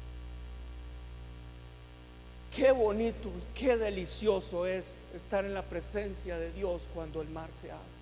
Qué 2.55 2.71
bonito, 2.71 3.31
qué 3.55 3.77
delicioso 3.77 4.67
es 4.67 5.05
estar 5.13 5.43
en 5.43 5.55
la 5.55 5.63
presencia 5.63 6.37
de 6.37 6.51
Dios 6.51 6.87
cuando 6.93 7.21
el 7.21 7.29
mar 7.29 7.49
se 7.55 7.71
abre. 7.71 7.93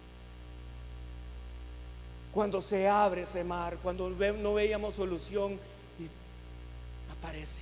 Cuando 2.33 2.61
se 2.61 2.87
abre 2.87 3.21
ese 3.21 3.45
mar, 3.45 3.77
cuando 3.81 4.09
no 4.09 4.53
veíamos 4.53 4.95
solución 4.95 5.53
y 5.97 6.07
aparece. 7.17 7.61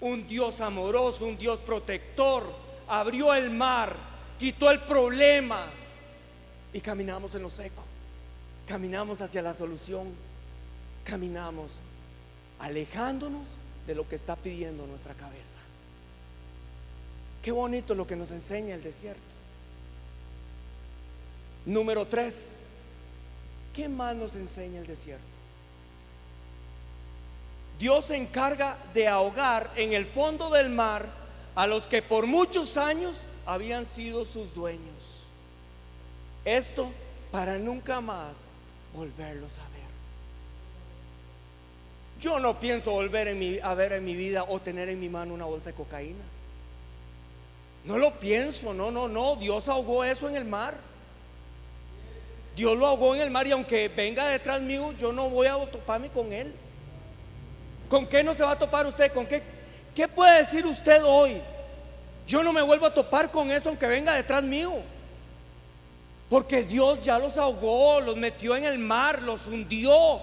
Un 0.00 0.26
Dios 0.26 0.60
amoroso, 0.60 1.26
un 1.26 1.38
Dios 1.38 1.60
protector, 1.60 2.52
abrió 2.88 3.32
el 3.34 3.50
mar, 3.50 3.94
quitó 4.38 4.70
el 4.70 4.80
problema 4.80 5.66
y 6.72 6.80
caminamos 6.80 7.34
en 7.36 7.42
lo 7.42 7.50
seco. 7.50 7.84
Caminamos 8.66 9.20
hacia 9.20 9.42
la 9.42 9.54
solución. 9.54 10.08
Caminamos 11.04 11.72
alejándonos 12.58 13.48
de 13.90 13.96
lo 13.96 14.08
que 14.08 14.14
está 14.14 14.36
pidiendo 14.36 14.86
nuestra 14.86 15.14
cabeza. 15.14 15.58
Qué 17.42 17.50
bonito 17.50 17.92
lo 17.92 18.06
que 18.06 18.14
nos 18.14 18.30
enseña 18.30 18.76
el 18.76 18.84
desierto. 18.84 19.20
Número 21.66 22.06
tres, 22.06 22.60
¿qué 23.74 23.88
más 23.88 24.14
nos 24.14 24.36
enseña 24.36 24.78
el 24.78 24.86
desierto? 24.86 25.24
Dios 27.80 28.04
se 28.04 28.16
encarga 28.16 28.78
de 28.94 29.08
ahogar 29.08 29.68
en 29.74 29.92
el 29.92 30.06
fondo 30.06 30.50
del 30.50 30.70
mar 30.70 31.08
a 31.56 31.66
los 31.66 31.88
que 31.88 32.00
por 32.00 32.28
muchos 32.28 32.76
años 32.76 33.22
habían 33.44 33.84
sido 33.84 34.24
sus 34.24 34.54
dueños. 34.54 35.24
Esto 36.44 36.92
para 37.32 37.58
nunca 37.58 38.00
más 38.00 38.50
volverlos 38.94 39.58
a. 39.58 39.69
Yo 42.20 42.38
no 42.38 42.60
pienso 42.60 42.90
volver 42.90 43.28
a 43.62 43.74
ver 43.74 43.92
en 43.92 44.04
mi 44.04 44.14
vida 44.14 44.44
o 44.46 44.60
tener 44.60 44.90
en 44.90 45.00
mi 45.00 45.08
mano 45.08 45.32
una 45.32 45.46
bolsa 45.46 45.70
de 45.70 45.74
cocaína. 45.74 46.22
No 47.84 47.96
lo 47.96 48.12
pienso, 48.18 48.74
no, 48.74 48.90
no, 48.90 49.08
no. 49.08 49.36
Dios 49.36 49.68
ahogó 49.68 50.04
eso 50.04 50.28
en 50.28 50.36
el 50.36 50.44
mar. 50.44 50.74
Dios 52.54 52.76
lo 52.76 52.86
ahogó 52.86 53.14
en 53.14 53.22
el 53.22 53.30
mar 53.30 53.46
y 53.46 53.52
aunque 53.52 53.88
venga 53.88 54.28
detrás 54.28 54.60
mío, 54.60 54.92
yo 54.98 55.12
no 55.12 55.30
voy 55.30 55.46
a 55.46 55.54
toparme 55.70 56.10
con 56.10 56.30
él. 56.32 56.52
¿Con 57.88 58.06
qué 58.06 58.22
no 58.22 58.34
se 58.34 58.42
va 58.42 58.52
a 58.52 58.58
topar 58.58 58.86
usted? 58.86 59.10
¿Con 59.12 59.26
qué? 59.26 59.42
¿Qué 59.94 60.06
puede 60.06 60.40
decir 60.40 60.66
usted 60.66 61.02
hoy? 61.02 61.40
Yo 62.26 62.44
no 62.44 62.52
me 62.52 62.60
vuelvo 62.60 62.84
a 62.84 62.92
topar 62.92 63.30
con 63.30 63.50
eso 63.50 63.70
aunque 63.70 63.86
venga 63.86 64.14
detrás 64.14 64.42
mío. 64.42 64.74
Porque 66.28 66.64
Dios 66.64 67.00
ya 67.00 67.18
los 67.18 67.38
ahogó, 67.38 68.00
los 68.00 68.16
metió 68.16 68.54
en 68.56 68.66
el 68.66 68.78
mar, 68.78 69.22
los 69.22 69.46
hundió 69.46 70.20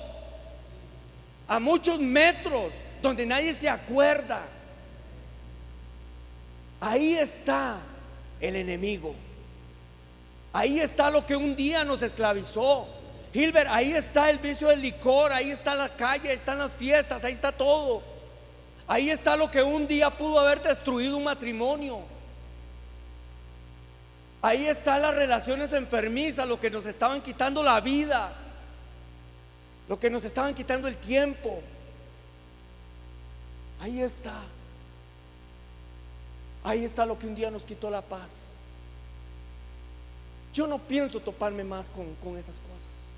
a 1.48 1.60
muchos 1.60 2.00
metros 2.00 2.74
donde 3.01 3.25
nadie 3.25 3.54
se 3.54 3.70
acuerda. 3.70 4.46
Ahí 6.80 7.16
está 7.16 7.80
el 8.39 8.56
enemigo. 8.56 9.16
Ahí 10.54 10.80
está 10.80 11.10
lo 11.10 11.25
que 11.25 11.36
un 11.36 11.56
día 11.56 11.84
nos 11.84 12.01
esclavizó. 12.01 12.88
Gilbert, 13.34 13.70
ahí 13.70 13.94
está 13.94 14.30
el 14.30 14.39
vicio 14.39 14.68
del 14.70 14.82
licor, 14.82 15.32
ahí 15.32 15.51
está 15.51 15.75
la 15.75 15.89
calle, 15.89 16.30
ahí 16.30 16.36
están 16.36 16.58
las 16.58 16.74
fiestas, 16.74 17.24
ahí 17.24 17.34
está 17.34 17.51
todo. 17.51 18.01
Ahí 18.88 19.10
está 19.10 19.36
lo 19.36 19.51
que 19.51 19.62
un 19.62 19.88
día 19.88 20.10
pudo 20.10 20.39
haber 20.39 20.62
destruido 20.62 21.18
un 21.18 21.25
matrimonio. 21.25 22.01
Ahí 24.42 24.66
están 24.66 25.01
las 25.01 25.13
relaciones 25.13 25.74
enfermizas, 25.74 26.48
lo 26.48 26.60
que 26.60 26.70
nos 26.70 26.86
estaban 26.86 27.22
quitando 27.22 27.63
la 27.63 27.82
vida 27.82 28.32
lo 29.88 30.00
que 30.00 30.10
nos 30.10 30.25
estaban 30.25 30.53
quitando 30.53 30.88
el 30.88 30.98
tiempo. 30.98 31.62
Ahí 33.79 34.01
está. 34.01 34.44
Ahí 36.63 36.84
está 36.84 37.05
lo 37.05 37.18
que 37.18 37.27
un 37.27 37.35
día 37.35 37.50
nos 37.50 37.64
quitó 37.64 37.90
la 37.90 38.01
paz. 38.01 38.50
Yo 40.53 40.68
no 40.68 40.79
pienso 40.79 41.20
toparme 41.20 41.64
más 41.64 41.90
con, 41.90 42.38
esas 42.38 42.59
cosas. 42.59 43.12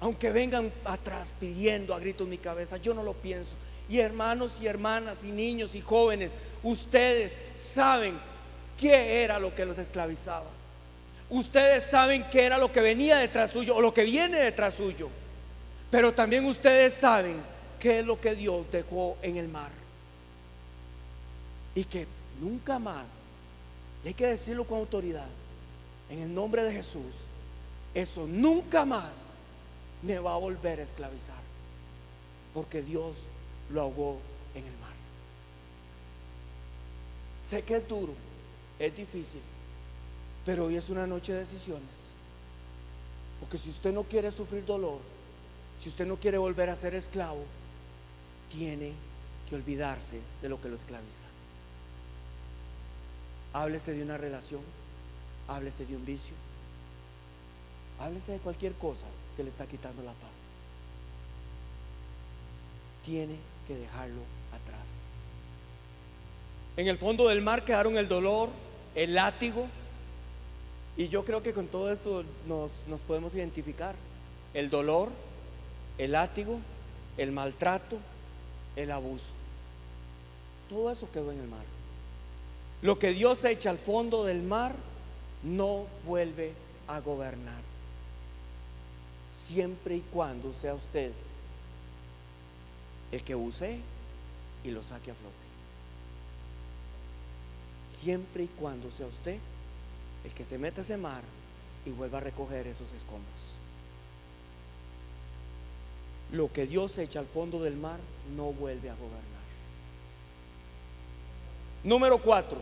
Aunque 0.00 0.30
vengan 0.30 0.72
atrás 0.84 1.34
pidiendo 1.38 1.94
a 1.94 2.00
gritos 2.00 2.26
mi 2.26 2.38
cabeza, 2.38 2.76
yo 2.76 2.92
no 2.92 3.02
lo 3.02 3.14
pienso. 3.14 3.52
Y 3.88 4.00
hermanos 4.00 4.58
y 4.60 4.66
hermanas 4.66 5.24
y 5.24 5.30
niños 5.30 5.74
y 5.74 5.80
jóvenes, 5.80 6.32
ustedes 6.62 7.36
saben 7.54 8.18
qué 8.76 9.22
era 9.22 9.38
lo 9.38 9.54
que 9.54 9.64
los 9.64 9.78
esclavizaba. 9.78 10.50
Ustedes 11.30 11.84
saben 11.84 12.24
qué 12.30 12.44
era 12.44 12.58
lo 12.58 12.72
que 12.72 12.80
venía 12.80 13.16
detrás 13.16 13.52
suyo 13.52 13.76
o 13.76 13.80
lo 13.80 13.94
que 13.94 14.02
viene 14.02 14.38
detrás 14.38 14.74
suyo. 14.74 15.08
Pero 15.92 16.14
también 16.14 16.46
ustedes 16.46 16.94
saben 16.94 17.36
qué 17.78 17.98
es 17.98 18.06
lo 18.06 18.18
que 18.18 18.34
Dios 18.34 18.64
dejó 18.72 19.18
en 19.20 19.36
el 19.36 19.46
mar. 19.46 19.70
Y 21.74 21.84
que 21.84 22.06
nunca 22.40 22.78
más, 22.78 23.24
y 24.02 24.08
hay 24.08 24.14
que 24.14 24.26
decirlo 24.26 24.66
con 24.66 24.78
autoridad, 24.78 25.28
en 26.08 26.20
el 26.20 26.34
nombre 26.34 26.62
de 26.62 26.72
Jesús, 26.72 27.26
eso 27.92 28.26
nunca 28.26 28.86
más 28.86 29.34
me 30.00 30.18
va 30.18 30.32
a 30.32 30.38
volver 30.38 30.80
a 30.80 30.82
esclavizar. 30.82 31.42
Porque 32.54 32.80
Dios 32.80 33.26
lo 33.68 33.82
ahogó 33.82 34.18
en 34.54 34.64
el 34.64 34.78
mar. 34.78 34.94
Sé 37.42 37.64
que 37.64 37.76
es 37.76 37.86
duro, 37.86 38.14
es 38.78 38.96
difícil, 38.96 39.42
pero 40.46 40.64
hoy 40.64 40.76
es 40.76 40.88
una 40.88 41.06
noche 41.06 41.34
de 41.34 41.40
decisiones. 41.40 42.12
Porque 43.40 43.58
si 43.58 43.68
usted 43.68 43.92
no 43.92 44.04
quiere 44.04 44.30
sufrir 44.30 44.64
dolor, 44.64 45.11
si 45.78 45.88
usted 45.88 46.06
no 46.06 46.16
quiere 46.16 46.38
volver 46.38 46.70
a 46.70 46.76
ser 46.76 46.94
esclavo, 46.94 47.44
tiene 48.50 48.92
que 49.48 49.56
olvidarse 49.56 50.20
de 50.40 50.48
lo 50.48 50.60
que 50.60 50.68
lo 50.68 50.76
esclaviza. 50.76 51.26
Háblese 53.52 53.92
de 53.92 54.02
una 54.02 54.16
relación, 54.16 54.60
háblese 55.48 55.84
de 55.86 55.96
un 55.96 56.04
vicio, 56.04 56.34
háblese 57.98 58.32
de 58.32 58.38
cualquier 58.38 58.72
cosa 58.74 59.06
que 59.36 59.44
le 59.44 59.50
está 59.50 59.66
quitando 59.66 60.02
la 60.02 60.12
paz. 60.12 60.46
Tiene 63.04 63.36
que 63.66 63.74
dejarlo 63.74 64.22
atrás. 64.52 65.04
En 66.76 66.88
el 66.88 66.96
fondo 66.96 67.28
del 67.28 67.42
mar 67.42 67.64
quedaron 67.64 67.96
el 67.96 68.08
dolor, 68.08 68.48
el 68.94 69.14
látigo, 69.14 69.66
y 70.96 71.08
yo 71.08 71.24
creo 71.24 71.42
que 71.42 71.52
con 71.52 71.68
todo 71.68 71.90
esto 71.90 72.24
nos, 72.46 72.86
nos 72.88 73.00
podemos 73.00 73.34
identificar. 73.34 73.94
El 74.54 74.68
dolor, 74.70 75.10
el 76.02 76.12
látigo, 76.12 76.58
el 77.16 77.30
maltrato, 77.32 77.98
el 78.76 78.90
abuso. 78.90 79.34
Todo 80.68 80.90
eso 80.90 81.10
quedó 81.12 81.30
en 81.30 81.38
el 81.38 81.48
mar. 81.48 81.64
Lo 82.80 82.98
que 82.98 83.12
Dios 83.12 83.44
echa 83.44 83.70
al 83.70 83.78
fondo 83.78 84.24
del 84.24 84.42
mar 84.42 84.74
no 85.44 85.86
vuelve 86.04 86.52
a 86.88 87.00
gobernar. 87.00 87.62
Siempre 89.30 89.96
y 89.96 90.00
cuando 90.00 90.52
sea 90.52 90.74
usted 90.74 91.12
el 93.12 93.22
que 93.22 93.36
use 93.36 93.78
y 94.64 94.70
lo 94.70 94.82
saque 94.82 95.12
a 95.12 95.14
flote. 95.14 95.36
Siempre 97.88 98.44
y 98.44 98.48
cuando 98.48 98.90
sea 98.90 99.06
usted 99.06 99.38
el 100.24 100.32
que 100.32 100.44
se 100.44 100.58
meta 100.58 100.80
a 100.80 100.84
ese 100.84 100.96
mar 100.96 101.22
y 101.86 101.90
vuelva 101.90 102.18
a 102.18 102.22
recoger 102.22 102.66
esos 102.66 102.92
escombros. 102.92 103.62
Lo 106.32 106.52
que 106.52 106.66
Dios 106.66 106.98
echa 106.98 107.20
al 107.20 107.26
fondo 107.26 107.62
del 107.62 107.76
mar 107.76 108.00
no 108.34 108.52
vuelve 108.52 108.90
a 108.90 108.94
gobernar. 108.94 109.22
Número 111.84 112.18
cuatro. 112.18 112.58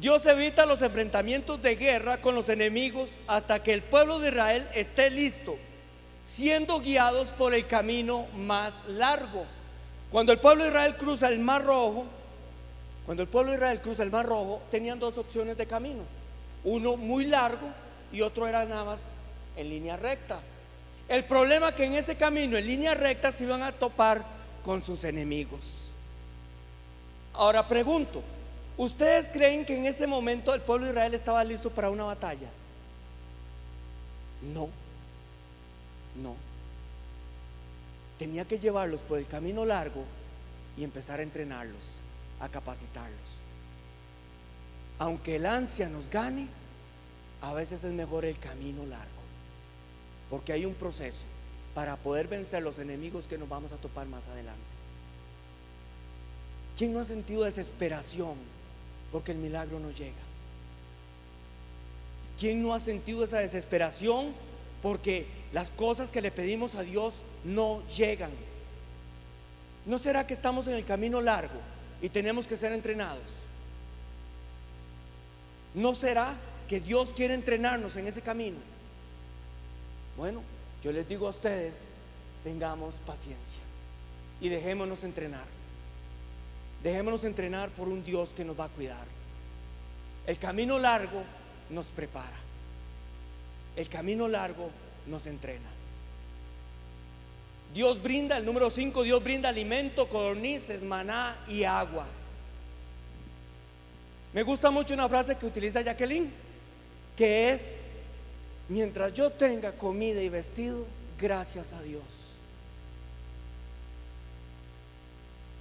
Dios 0.00 0.26
evita 0.26 0.66
los 0.66 0.82
enfrentamientos 0.82 1.62
de 1.62 1.76
guerra 1.76 2.20
con 2.20 2.34
los 2.34 2.48
enemigos 2.48 3.16
hasta 3.26 3.62
que 3.62 3.72
el 3.72 3.82
pueblo 3.82 4.18
de 4.18 4.28
Israel 4.28 4.68
esté 4.74 5.10
listo, 5.10 5.56
siendo 6.24 6.80
guiados 6.80 7.28
por 7.28 7.54
el 7.54 7.66
camino 7.66 8.26
más 8.36 8.84
largo. 8.88 9.46
Cuando 10.10 10.32
el 10.32 10.38
pueblo 10.38 10.64
de 10.64 10.70
Israel 10.70 10.96
cruza 10.96 11.28
el 11.28 11.38
Mar 11.38 11.64
Rojo, 11.64 12.04
cuando 13.06 13.22
el 13.22 13.28
pueblo 13.28 13.52
de 13.52 13.58
Israel 13.58 13.80
cruza 13.80 14.02
el 14.02 14.10
Mar 14.10 14.26
Rojo, 14.26 14.60
tenían 14.70 14.98
dos 14.98 15.16
opciones 15.16 15.56
de 15.56 15.66
camino. 15.66 16.02
Uno 16.64 16.96
muy 16.96 17.24
largo 17.26 17.68
y 18.12 18.20
otro 18.20 18.46
era 18.46 18.64
nada 18.64 18.84
más 18.84 19.12
en 19.56 19.70
línea 19.70 19.96
recta. 19.96 20.40
El 21.08 21.24
problema 21.24 21.68
es 21.68 21.74
que 21.74 21.84
en 21.84 21.94
ese 21.94 22.16
camino, 22.16 22.56
en 22.56 22.66
línea 22.66 22.94
recta, 22.94 23.30
se 23.30 23.44
iban 23.44 23.62
a 23.62 23.72
topar 23.72 24.24
con 24.64 24.82
sus 24.82 25.04
enemigos. 25.04 25.90
Ahora 27.32 27.68
pregunto, 27.68 28.22
¿ustedes 28.76 29.28
creen 29.28 29.64
que 29.64 29.76
en 29.76 29.86
ese 29.86 30.06
momento 30.06 30.52
el 30.52 30.62
pueblo 30.62 30.86
de 30.86 30.92
Israel 30.92 31.14
estaba 31.14 31.44
listo 31.44 31.70
para 31.70 31.90
una 31.90 32.04
batalla? 32.04 32.48
No, 34.52 34.68
no. 36.16 36.34
Tenía 38.18 38.44
que 38.46 38.58
llevarlos 38.58 39.00
por 39.00 39.18
el 39.18 39.26
camino 39.26 39.64
largo 39.64 40.02
y 40.76 40.82
empezar 40.82 41.20
a 41.20 41.22
entrenarlos, 41.22 41.84
a 42.40 42.48
capacitarlos. 42.48 43.40
Aunque 44.98 45.36
el 45.36 45.46
ansia 45.46 45.88
nos 45.88 46.10
gane, 46.10 46.48
a 47.42 47.52
veces 47.52 47.84
es 47.84 47.92
mejor 47.92 48.24
el 48.24 48.38
camino 48.38 48.84
largo 48.86 49.15
porque 50.30 50.52
hay 50.52 50.64
un 50.64 50.74
proceso 50.74 51.24
para 51.74 51.96
poder 51.96 52.26
vencer 52.28 52.62
los 52.62 52.78
enemigos 52.78 53.26
que 53.26 53.38
nos 53.38 53.48
vamos 53.48 53.72
a 53.72 53.76
topar 53.76 54.06
más 54.06 54.28
adelante. 54.28 54.62
¿Quién 56.76 56.92
no 56.92 57.00
ha 57.00 57.04
sentido 57.04 57.44
desesperación 57.44 58.34
porque 59.12 59.32
el 59.32 59.38
milagro 59.38 59.78
no 59.78 59.90
llega? 59.90 60.12
¿Quién 62.38 62.62
no 62.62 62.74
ha 62.74 62.80
sentido 62.80 63.24
esa 63.24 63.38
desesperación 63.38 64.32
porque 64.82 65.26
las 65.52 65.70
cosas 65.70 66.10
que 66.10 66.20
le 66.20 66.30
pedimos 66.30 66.74
a 66.74 66.82
Dios 66.82 67.22
no 67.44 67.82
llegan? 67.88 68.30
¿No 69.86 69.98
será 69.98 70.26
que 70.26 70.34
estamos 70.34 70.66
en 70.66 70.74
el 70.74 70.84
camino 70.84 71.20
largo 71.20 71.60
y 72.02 72.08
tenemos 72.08 72.46
que 72.46 72.56
ser 72.56 72.72
entrenados? 72.72 73.46
¿No 75.74 75.94
será 75.94 76.34
que 76.68 76.80
Dios 76.80 77.12
quiere 77.14 77.34
entrenarnos 77.34 77.96
en 77.96 78.06
ese 78.06 78.20
camino? 78.20 78.56
Bueno, 80.16 80.42
yo 80.82 80.92
les 80.92 81.06
digo 81.08 81.26
a 81.26 81.30
ustedes, 81.30 81.88
tengamos 82.42 82.96
paciencia 83.06 83.60
y 84.40 84.48
dejémonos 84.48 85.04
entrenar. 85.04 85.46
Dejémonos 86.82 87.24
entrenar 87.24 87.70
por 87.70 87.88
un 87.88 88.04
Dios 88.04 88.32
que 88.34 88.44
nos 88.44 88.58
va 88.58 88.66
a 88.66 88.68
cuidar. 88.68 89.06
El 90.26 90.38
camino 90.38 90.78
largo 90.78 91.22
nos 91.70 91.86
prepara. 91.86 92.36
El 93.76 93.88
camino 93.88 94.28
largo 94.28 94.70
nos 95.06 95.26
entrena. 95.26 95.68
Dios 97.74 98.02
brinda, 98.02 98.38
el 98.38 98.44
número 98.44 98.70
5, 98.70 99.02
Dios 99.02 99.22
brinda 99.22 99.50
alimento, 99.50 100.08
codornices, 100.08 100.82
maná 100.82 101.36
y 101.48 101.64
agua. 101.64 102.06
Me 104.32 104.42
gusta 104.42 104.70
mucho 104.70 104.94
una 104.94 105.08
frase 105.08 105.36
que 105.36 105.46
utiliza 105.46 105.82
Jacqueline, 105.82 106.30
que 107.16 107.50
es, 107.50 107.78
mientras 108.68 109.12
yo 109.12 109.30
tenga 109.30 109.72
comida 109.72 110.20
y 110.22 110.28
vestido, 110.28 110.86
gracias 111.18 111.72
a 111.72 111.82
Dios. 111.82 112.02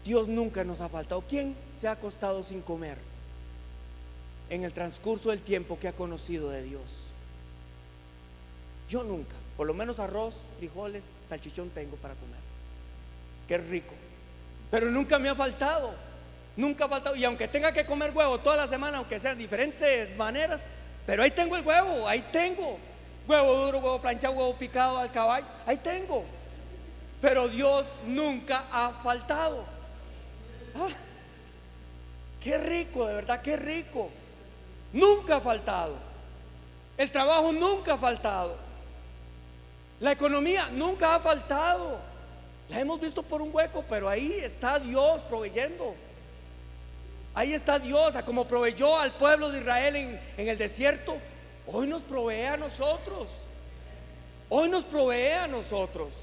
Dios 0.04 0.28
nunca 0.28 0.64
nos 0.64 0.82
ha 0.82 0.90
faltado. 0.90 1.24
¿Quién 1.28 1.56
se 1.76 1.88
ha 1.88 1.92
acostado 1.92 2.44
sin 2.44 2.62
comer 2.62 2.98
en 4.50 4.64
el 4.64 4.72
transcurso 4.72 5.32
del 5.32 5.42
tiempo 5.42 5.80
que 5.80 5.88
ha 5.88 5.94
conocido 5.94 6.52
de 6.52 6.62
Dios? 6.62 7.10
Yo 8.88 9.04
nunca. 9.04 9.36
Por 9.58 9.66
lo 9.66 9.74
menos 9.74 10.00
arroz, 10.00 10.48
frijoles, 10.58 11.10
salchichón 11.28 11.72
tengo 11.72 11.96
para 11.98 12.14
comer. 12.14 12.40
Qué 13.48 13.58
rico. 13.58 13.94
Pero 14.70 14.92
nunca 14.92 15.18
me 15.18 15.30
ha 15.30 15.36
faltado. 15.36 15.94
Nunca 16.56 16.86
ha 16.86 16.90
faltado. 16.90 17.16
Y 17.16 17.24
aunque 17.24 17.48
tenga 17.48 17.72
que 17.72 17.86
comer 17.86 18.12
huevo 18.16 18.38
toda 18.40 18.58
la 18.58 18.68
semana, 18.68 19.00
aunque 19.00 19.20
sean 19.20 19.38
diferentes 19.38 20.16
maneras, 20.18 20.62
pero 21.08 21.24
ahí 21.24 21.32
tengo 21.32 21.56
el 21.56 21.66
huevo, 21.66 22.08
ahí 22.08 22.24
tengo. 22.32 22.78
Huevo 23.28 23.56
duro, 23.56 23.80
huevo 23.80 24.02
planchado, 24.02 24.36
huevo 24.36 24.56
picado 24.56 25.00
al 25.00 25.12
caballo, 25.12 25.46
ahí 25.66 25.78
tengo. 25.78 26.26
Pero 27.22 27.48
Dios 27.48 27.96
nunca 28.06 28.64
ha 28.72 28.92
faltado. 29.02 29.66
Ah, 30.76 30.90
qué 32.40 32.58
rico, 32.58 33.08
de 33.08 33.16
verdad, 33.16 33.42
qué 33.42 33.58
rico. 33.58 34.10
Nunca 34.94 35.38
ha 35.38 35.42
faltado. 35.42 35.96
El 36.98 37.12
trabajo 37.12 37.52
nunca 37.52 37.94
ha 37.94 37.98
faltado. 37.98 38.56
La 40.00 40.12
economía 40.12 40.70
nunca 40.72 41.16
ha 41.16 41.20
faltado. 41.20 42.00
La 42.70 42.80
hemos 42.80 43.00
visto 43.00 43.24
por 43.24 43.42
un 43.42 43.50
hueco, 43.54 43.84
pero 43.90 44.08
ahí 44.08 44.34
está 44.42 44.80
Dios 44.80 45.22
proveyendo. 45.24 45.96
Ahí 47.34 47.54
está 47.54 47.80
Dios, 47.80 48.16
como 48.26 48.48
proveyó 48.48 48.98
al 48.98 49.12
pueblo 49.12 49.52
de 49.52 49.60
Israel 49.60 49.96
en, 49.96 50.22
en 50.38 50.48
el 50.48 50.58
desierto, 50.58 51.18
hoy 51.68 51.88
nos 51.88 52.04
provee 52.04 52.46
a 52.46 52.58
nosotros. 52.58 53.44
Hoy 54.50 54.70
nos 54.70 54.84
provee 54.84 55.32
a 55.32 55.48
nosotros. 55.48 56.14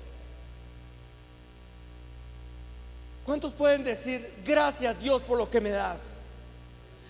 ¿Cuántos 3.24 3.52
pueden 3.52 3.84
decir, 3.84 4.32
gracias 4.44 4.98
Dios 4.98 5.22
por 5.22 5.38
lo 5.38 5.48
que 5.48 5.60
me 5.60 5.70
das? 5.70 6.20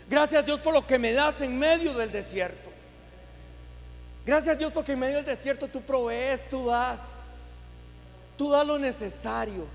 Gracias 0.08 0.44
Dios 0.44 0.60
por 0.60 0.74
lo 0.74 0.86
que 0.86 0.98
me 0.98 1.12
das 1.12 1.40
en 1.40 1.58
medio 1.58 1.94
del 1.94 2.12
desierto. 2.12 2.70
Gracias 4.26 4.58
Dios 4.58 4.72
porque 4.72 4.92
en 4.92 4.98
medio 4.98 5.16
del 5.16 5.24
desierto 5.24 5.68
tú 5.68 5.80
provees, 5.80 6.48
tú 6.48 6.66
das. 6.66 7.24
Tú 8.36 8.50
das 8.50 8.66
lo 8.66 8.78
necesario 8.78 9.66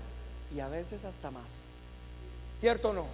y 0.54 0.60
a 0.60 0.68
veces 0.68 1.04
hasta 1.04 1.30
más. 1.30 1.78
¿Cierto 2.56 2.90
o 2.90 2.92
no? 2.92 3.06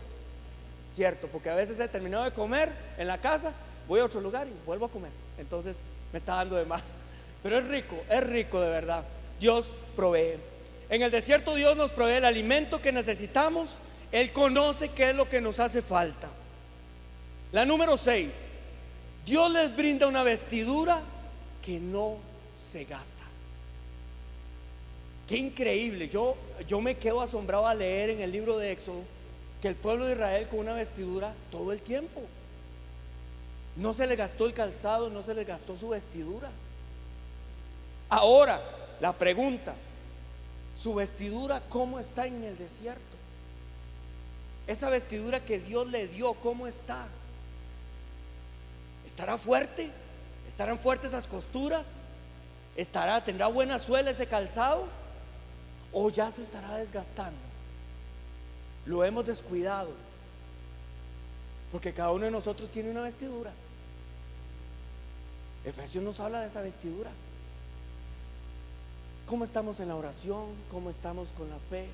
Cierto, 0.92 1.26
porque 1.28 1.50
a 1.50 1.54
veces 1.54 1.80
he 1.80 1.88
terminado 1.88 2.24
de 2.24 2.32
comer 2.32 2.72
en 2.98 3.08
la 3.08 3.18
casa, 3.18 3.52
voy 3.88 4.00
a 4.00 4.04
otro 4.04 4.20
lugar 4.20 4.46
y 4.46 4.52
vuelvo 4.64 4.86
a 4.86 4.90
comer. 4.90 5.23
Entonces 5.38 5.90
me 6.12 6.18
está 6.18 6.36
dando 6.36 6.56
de 6.56 6.64
más. 6.64 7.00
Pero 7.42 7.58
es 7.58 7.68
rico, 7.68 7.96
es 8.08 8.24
rico 8.24 8.60
de 8.60 8.70
verdad. 8.70 9.04
Dios 9.40 9.72
provee. 9.96 10.38
En 10.88 11.02
el 11.02 11.10
desierto 11.10 11.54
Dios 11.54 11.76
nos 11.76 11.90
provee 11.90 12.14
el 12.14 12.24
alimento 12.24 12.80
que 12.80 12.92
necesitamos. 12.92 13.78
Él 14.12 14.32
conoce 14.32 14.90
qué 14.90 15.10
es 15.10 15.16
lo 15.16 15.28
que 15.28 15.40
nos 15.40 15.60
hace 15.60 15.82
falta. 15.82 16.30
La 17.52 17.64
número 17.64 17.96
6. 17.96 18.46
Dios 19.26 19.50
les 19.50 19.74
brinda 19.74 20.06
una 20.06 20.22
vestidura 20.22 21.02
que 21.64 21.80
no 21.80 22.18
se 22.56 22.84
gasta. 22.84 23.22
Qué 25.26 25.36
increíble. 25.36 26.08
Yo, 26.08 26.36
yo 26.68 26.80
me 26.80 26.96
quedo 26.96 27.20
asombrado 27.20 27.66
a 27.66 27.74
leer 27.74 28.10
en 28.10 28.20
el 28.20 28.32
libro 28.32 28.58
de 28.58 28.72
Éxodo 28.72 29.02
que 29.62 29.68
el 29.68 29.76
pueblo 29.76 30.04
de 30.04 30.12
Israel 30.12 30.48
con 30.48 30.60
una 30.60 30.74
vestidura 30.74 31.34
todo 31.50 31.72
el 31.72 31.80
tiempo. 31.80 32.22
No 33.76 33.92
se 33.92 34.06
le 34.06 34.16
gastó 34.16 34.46
el 34.46 34.54
calzado, 34.54 35.10
no 35.10 35.22
se 35.22 35.34
le 35.34 35.44
gastó 35.44 35.76
su 35.76 35.88
vestidura. 35.88 36.50
Ahora, 38.08 38.60
la 39.00 39.12
pregunta, 39.12 39.74
su 40.76 40.94
vestidura, 40.94 41.62
¿cómo 41.68 41.98
está 41.98 42.26
en 42.26 42.44
el 42.44 42.56
desierto? 42.56 43.02
Esa 44.66 44.88
vestidura 44.90 45.40
que 45.40 45.58
Dios 45.58 45.88
le 45.88 46.08
dio, 46.08 46.34
¿cómo 46.34 46.66
está? 46.66 47.06
¿Estará 49.04 49.36
fuerte? 49.36 49.90
¿Estarán 50.46 50.78
fuertes 50.78 51.10
esas 51.10 51.26
costuras? 51.26 51.98
¿Estará, 52.76 53.22
tendrá 53.24 53.48
buena 53.48 53.78
suela 53.78 54.10
ese 54.10 54.26
calzado? 54.26 54.86
¿O 55.92 56.10
ya 56.10 56.30
se 56.30 56.42
estará 56.42 56.76
desgastando? 56.76 57.38
Lo 58.86 59.04
hemos 59.04 59.26
descuidado. 59.26 59.92
Porque 61.70 61.92
cada 61.92 62.12
uno 62.12 62.24
de 62.24 62.30
nosotros 62.30 62.70
tiene 62.70 62.90
una 62.90 63.02
vestidura. 63.02 63.52
Efesios 65.64 66.04
nos 66.04 66.20
habla 66.20 66.40
de 66.40 66.48
esa 66.48 66.62
vestidura. 66.62 67.10
¿Cómo 69.26 69.44
estamos 69.44 69.80
en 69.80 69.88
la 69.88 69.96
oración? 69.96 70.46
¿Cómo 70.70 70.90
estamos 70.90 71.30
con 71.30 71.48
la 71.48 71.58
fe? 71.58 71.88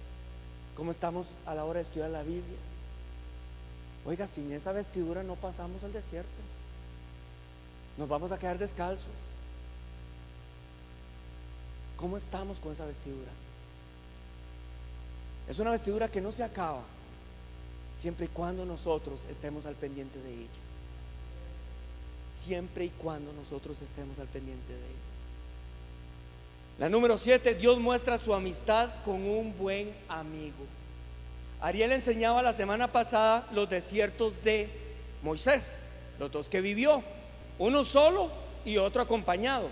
¿Cómo 0.76 0.90
estamos 0.90 1.36
a 1.46 1.54
la 1.54 1.64
hora 1.64 1.78
de 1.78 1.84
estudiar 1.84 2.10
la 2.10 2.22
Biblia? 2.22 2.58
Oiga, 4.04 4.26
sin 4.26 4.50
esa 4.52 4.72
vestidura 4.72 5.22
no 5.22 5.36
pasamos 5.36 5.84
al 5.84 5.92
desierto. 5.92 6.30
Nos 7.96 8.08
vamos 8.08 8.32
a 8.32 8.38
quedar 8.38 8.58
descalzos. 8.58 9.12
¿Cómo 11.96 12.16
estamos 12.16 12.58
con 12.60 12.72
esa 12.72 12.86
vestidura? 12.86 13.30
Es 15.48 15.58
una 15.58 15.70
vestidura 15.70 16.08
que 16.08 16.20
no 16.20 16.32
se 16.32 16.42
acaba 16.42 16.82
siempre 17.94 18.26
y 18.26 18.28
cuando 18.28 18.64
nosotros 18.64 19.26
estemos 19.28 19.66
al 19.66 19.74
pendiente 19.74 20.18
de 20.22 20.32
ella. 20.32 20.69
Siempre 22.40 22.86
y 22.86 22.88
cuando 22.88 23.34
nosotros 23.34 23.82
estemos 23.82 24.18
al 24.18 24.26
pendiente 24.26 24.72
de 24.72 24.78
ella. 24.78 25.10
La 26.78 26.88
número 26.88 27.18
7, 27.18 27.54
Dios 27.56 27.78
muestra 27.78 28.16
su 28.16 28.32
amistad 28.32 28.88
con 29.04 29.22
un 29.22 29.54
buen 29.58 29.94
amigo. 30.08 30.64
Ariel 31.60 31.92
enseñaba 31.92 32.40
la 32.40 32.54
semana 32.54 32.90
pasada 32.90 33.46
los 33.52 33.68
desiertos 33.68 34.42
de 34.42 34.70
Moisés, 35.22 35.88
los 36.18 36.32
dos 36.32 36.48
que 36.48 36.62
vivió, 36.62 37.02
uno 37.58 37.84
solo 37.84 38.30
y 38.64 38.78
otro 38.78 39.02
acompañado. 39.02 39.68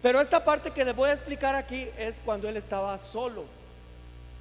Pero 0.00 0.20
esta 0.20 0.44
parte 0.44 0.70
que 0.70 0.84
les 0.84 0.94
voy 0.94 1.10
a 1.10 1.12
explicar 1.12 1.56
aquí 1.56 1.88
es 1.98 2.20
cuando 2.24 2.48
él 2.48 2.56
estaba 2.56 2.96
solo, 2.98 3.44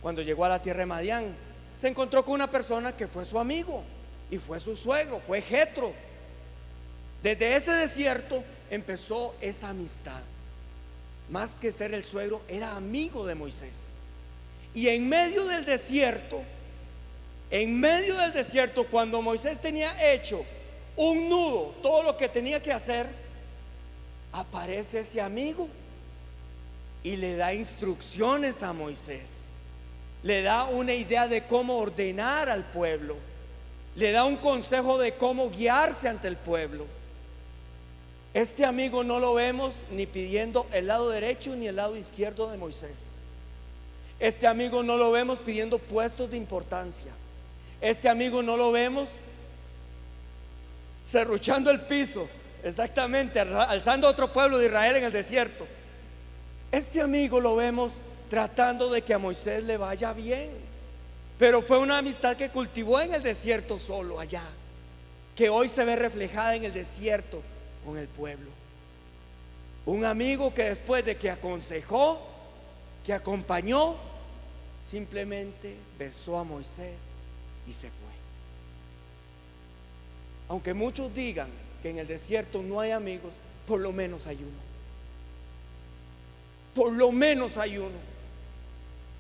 cuando 0.04 0.21
llegó 0.21 0.45
a 0.45 0.49
la 0.49 0.62
tierra 0.62 0.82
de 0.82 0.86
Madián. 0.86 1.36
Se 1.75 1.88
encontró 1.88 2.23
con 2.23 2.36
una 2.36 2.51
persona 2.51 2.95
que 2.95 3.08
fue 3.08 3.25
su 3.25 3.39
amigo 3.39 3.82
y 4.30 4.38
fue 4.38 4.60
su 4.60 4.75
suegro, 4.75 5.19
fue 5.25 5.41
Jetro. 5.41 5.91
Desde 7.25 7.55
ese 7.55 7.71
desierto 7.71 8.43
empezó 8.69 9.33
esa 9.41 9.69
amistad 9.69 10.21
más 11.31 11.55
que 11.55 11.71
ser 11.71 11.91
el 11.95 12.03
suegro, 12.03 12.43
era 12.47 12.75
amigo 12.75 13.25
de 13.25 13.33
Moisés. 13.33 13.95
Y 14.75 14.89
en 14.89 15.09
medio 15.09 15.43
del 15.45 15.65
desierto, 15.65 16.43
en 17.49 17.79
medio 17.79 18.15
del 18.17 18.31
desierto, 18.31 18.85
cuando 18.85 19.23
Moisés 19.23 19.59
tenía 19.59 20.13
hecho 20.13 20.45
un 20.95 21.27
nudo, 21.27 21.73
todo 21.81 22.03
lo 22.03 22.15
que 22.15 22.29
tenía 22.29 22.61
que 22.61 22.71
hacer, 22.71 23.07
aparece 24.31 24.99
ese 24.99 25.19
amigo 25.19 25.67
y 27.01 27.15
le 27.15 27.38
da 27.38 27.55
instrucciones 27.55 28.61
a 28.61 28.71
Moisés. 28.71 29.45
Le 30.21 30.43
da 30.43 30.65
una 30.65 30.93
idea 30.93 31.27
de 31.27 31.41
cómo 31.47 31.79
ordenar 31.79 32.49
al 32.49 32.65
pueblo. 32.65 33.15
Le 33.95 34.11
da 34.11 34.25
un 34.25 34.38
consejo 34.38 34.99
de 34.99 35.15
cómo 35.15 35.49
guiarse 35.49 36.07
ante 36.07 36.27
el 36.27 36.38
pueblo. 36.38 36.85
Este 38.35 38.65
amigo 38.65 39.05
no 39.05 39.21
lo 39.21 39.33
vemos 39.33 39.85
ni 39.91 40.05
pidiendo 40.05 40.67
el 40.73 40.87
lado 40.87 41.09
derecho 41.09 41.55
ni 41.55 41.69
el 41.69 41.77
lado 41.77 41.95
izquierdo 41.95 42.51
de 42.51 42.57
Moisés. 42.57 43.19
Este 44.19 44.45
amigo 44.45 44.83
no 44.83 44.97
lo 44.97 45.09
vemos 45.09 45.39
pidiendo 45.39 45.79
puestos 45.79 46.29
de 46.29 46.35
importancia. 46.35 47.13
Este 47.79 48.09
amigo 48.09 48.43
no 48.43 48.57
lo 48.57 48.73
vemos 48.73 49.07
cerruchando 51.07 51.71
el 51.71 51.79
piso, 51.79 52.27
exactamente, 52.61 53.39
alzando 53.39 54.05
a 54.05 54.11
otro 54.11 54.33
pueblo 54.33 54.57
de 54.57 54.65
Israel 54.65 54.97
en 54.97 55.05
el 55.05 55.13
desierto. 55.13 55.65
Este 56.73 56.99
amigo 56.99 57.39
lo 57.39 57.55
vemos 57.55 57.93
tratando 58.29 58.89
de 58.89 59.01
que 59.01 59.13
a 59.13 59.17
Moisés 59.17 59.63
le 59.63 59.77
vaya 59.77 60.11
bien. 60.11 60.49
Pero 61.39 61.61
fue 61.61 61.77
una 61.77 61.99
amistad 61.99 62.35
que 62.35 62.49
cultivó 62.49 62.99
en 62.99 63.13
el 63.13 63.23
desierto 63.23 63.79
solo 63.79 64.19
allá, 64.19 64.43
que 65.37 65.47
hoy 65.47 65.69
se 65.69 65.85
ve 65.85 65.95
reflejada 65.95 66.57
en 66.57 66.65
el 66.65 66.73
desierto 66.73 67.41
con 67.85 67.97
el 67.97 68.07
pueblo. 68.07 68.49
Un 69.85 70.03
amigo 70.03 70.53
que 70.53 70.63
después 70.63 71.05
de 71.05 71.15
que 71.15 71.29
aconsejó, 71.29 72.19
que 73.05 73.13
acompañó, 73.13 73.95
simplemente 74.83 75.75
besó 75.97 76.39
a 76.39 76.43
Moisés 76.43 77.11
y 77.67 77.73
se 77.73 77.87
fue. 77.87 78.15
Aunque 80.47 80.73
muchos 80.73 81.13
digan 81.13 81.47
que 81.81 81.91
en 81.91 81.99
el 81.99 82.07
desierto 82.07 82.63
no 82.63 82.79
hay 82.79 82.91
amigos, 82.91 83.35
por 83.67 83.79
lo 83.79 83.91
menos 83.91 84.27
hay 84.27 84.37
uno. 84.37 84.65
Por 86.73 86.91
lo 86.91 87.11
menos 87.11 87.57
hay 87.57 87.77
uno 87.77 88.15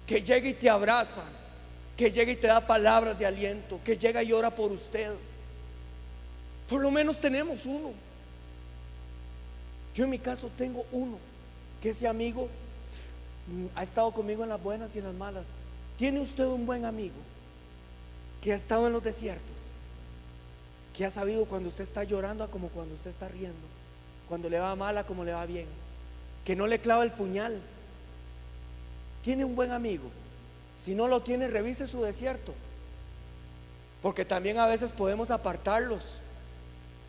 que 0.05 0.21
llega 0.21 0.47
y 0.49 0.53
te 0.53 0.69
abraza, 0.69 1.23
que 1.97 2.11
llega 2.11 2.31
y 2.31 2.35
te 2.35 2.47
da 2.47 2.65
palabras 2.65 3.17
de 3.17 3.25
aliento, 3.25 3.79
que 3.83 3.97
llega 3.97 4.21
y 4.23 4.33
ora 4.33 4.53
por 4.53 4.71
usted. 4.71 5.13
Por 6.67 6.81
lo 6.81 6.91
menos 6.91 7.19
tenemos 7.19 7.65
uno. 7.65 8.04
Yo 9.95 10.03
en 10.03 10.09
mi 10.09 10.19
caso 10.19 10.51
tengo 10.57 10.85
uno, 10.91 11.17
que 11.81 11.89
ese 11.91 12.07
amigo 12.07 12.49
ha 13.75 13.83
estado 13.83 14.11
conmigo 14.11 14.43
en 14.43 14.49
las 14.49 14.61
buenas 14.61 14.93
y 14.95 14.99
en 14.99 15.05
las 15.05 15.13
malas. 15.13 15.45
¿Tiene 15.97 16.19
usted 16.19 16.45
un 16.45 16.65
buen 16.65 16.83
amigo 16.83 17.15
que 18.41 18.51
ha 18.51 18.55
estado 18.55 18.87
en 18.87 18.93
los 18.93 19.03
desiertos? 19.03 19.71
Que 20.93 21.05
ha 21.05 21.09
sabido 21.09 21.45
cuando 21.45 21.69
usted 21.69 21.85
está 21.85 22.03
llorando 22.03 22.49
como 22.51 22.67
cuando 22.67 22.93
usted 22.93 23.09
está 23.09 23.29
riendo, 23.29 23.67
cuando 24.27 24.49
le 24.49 24.59
va 24.59 24.75
mal 24.75 25.05
como 25.05 25.23
le 25.23 25.31
va 25.31 25.45
bien, 25.45 25.67
que 26.43 26.57
no 26.57 26.67
le 26.67 26.79
clava 26.79 27.03
el 27.03 27.11
puñal. 27.11 27.61
¿Tiene 29.23 29.45
un 29.45 29.55
buen 29.55 29.71
amigo? 29.71 30.09
Si 30.75 30.93
no 30.93 31.07
lo 31.07 31.21
tiene, 31.21 31.47
revise 31.47 31.87
su 31.87 32.01
desierto. 32.01 32.53
Porque 34.01 34.25
también 34.25 34.59
a 34.59 34.67
veces 34.67 34.91
podemos 34.91 35.31
apartarlos. 35.31 36.17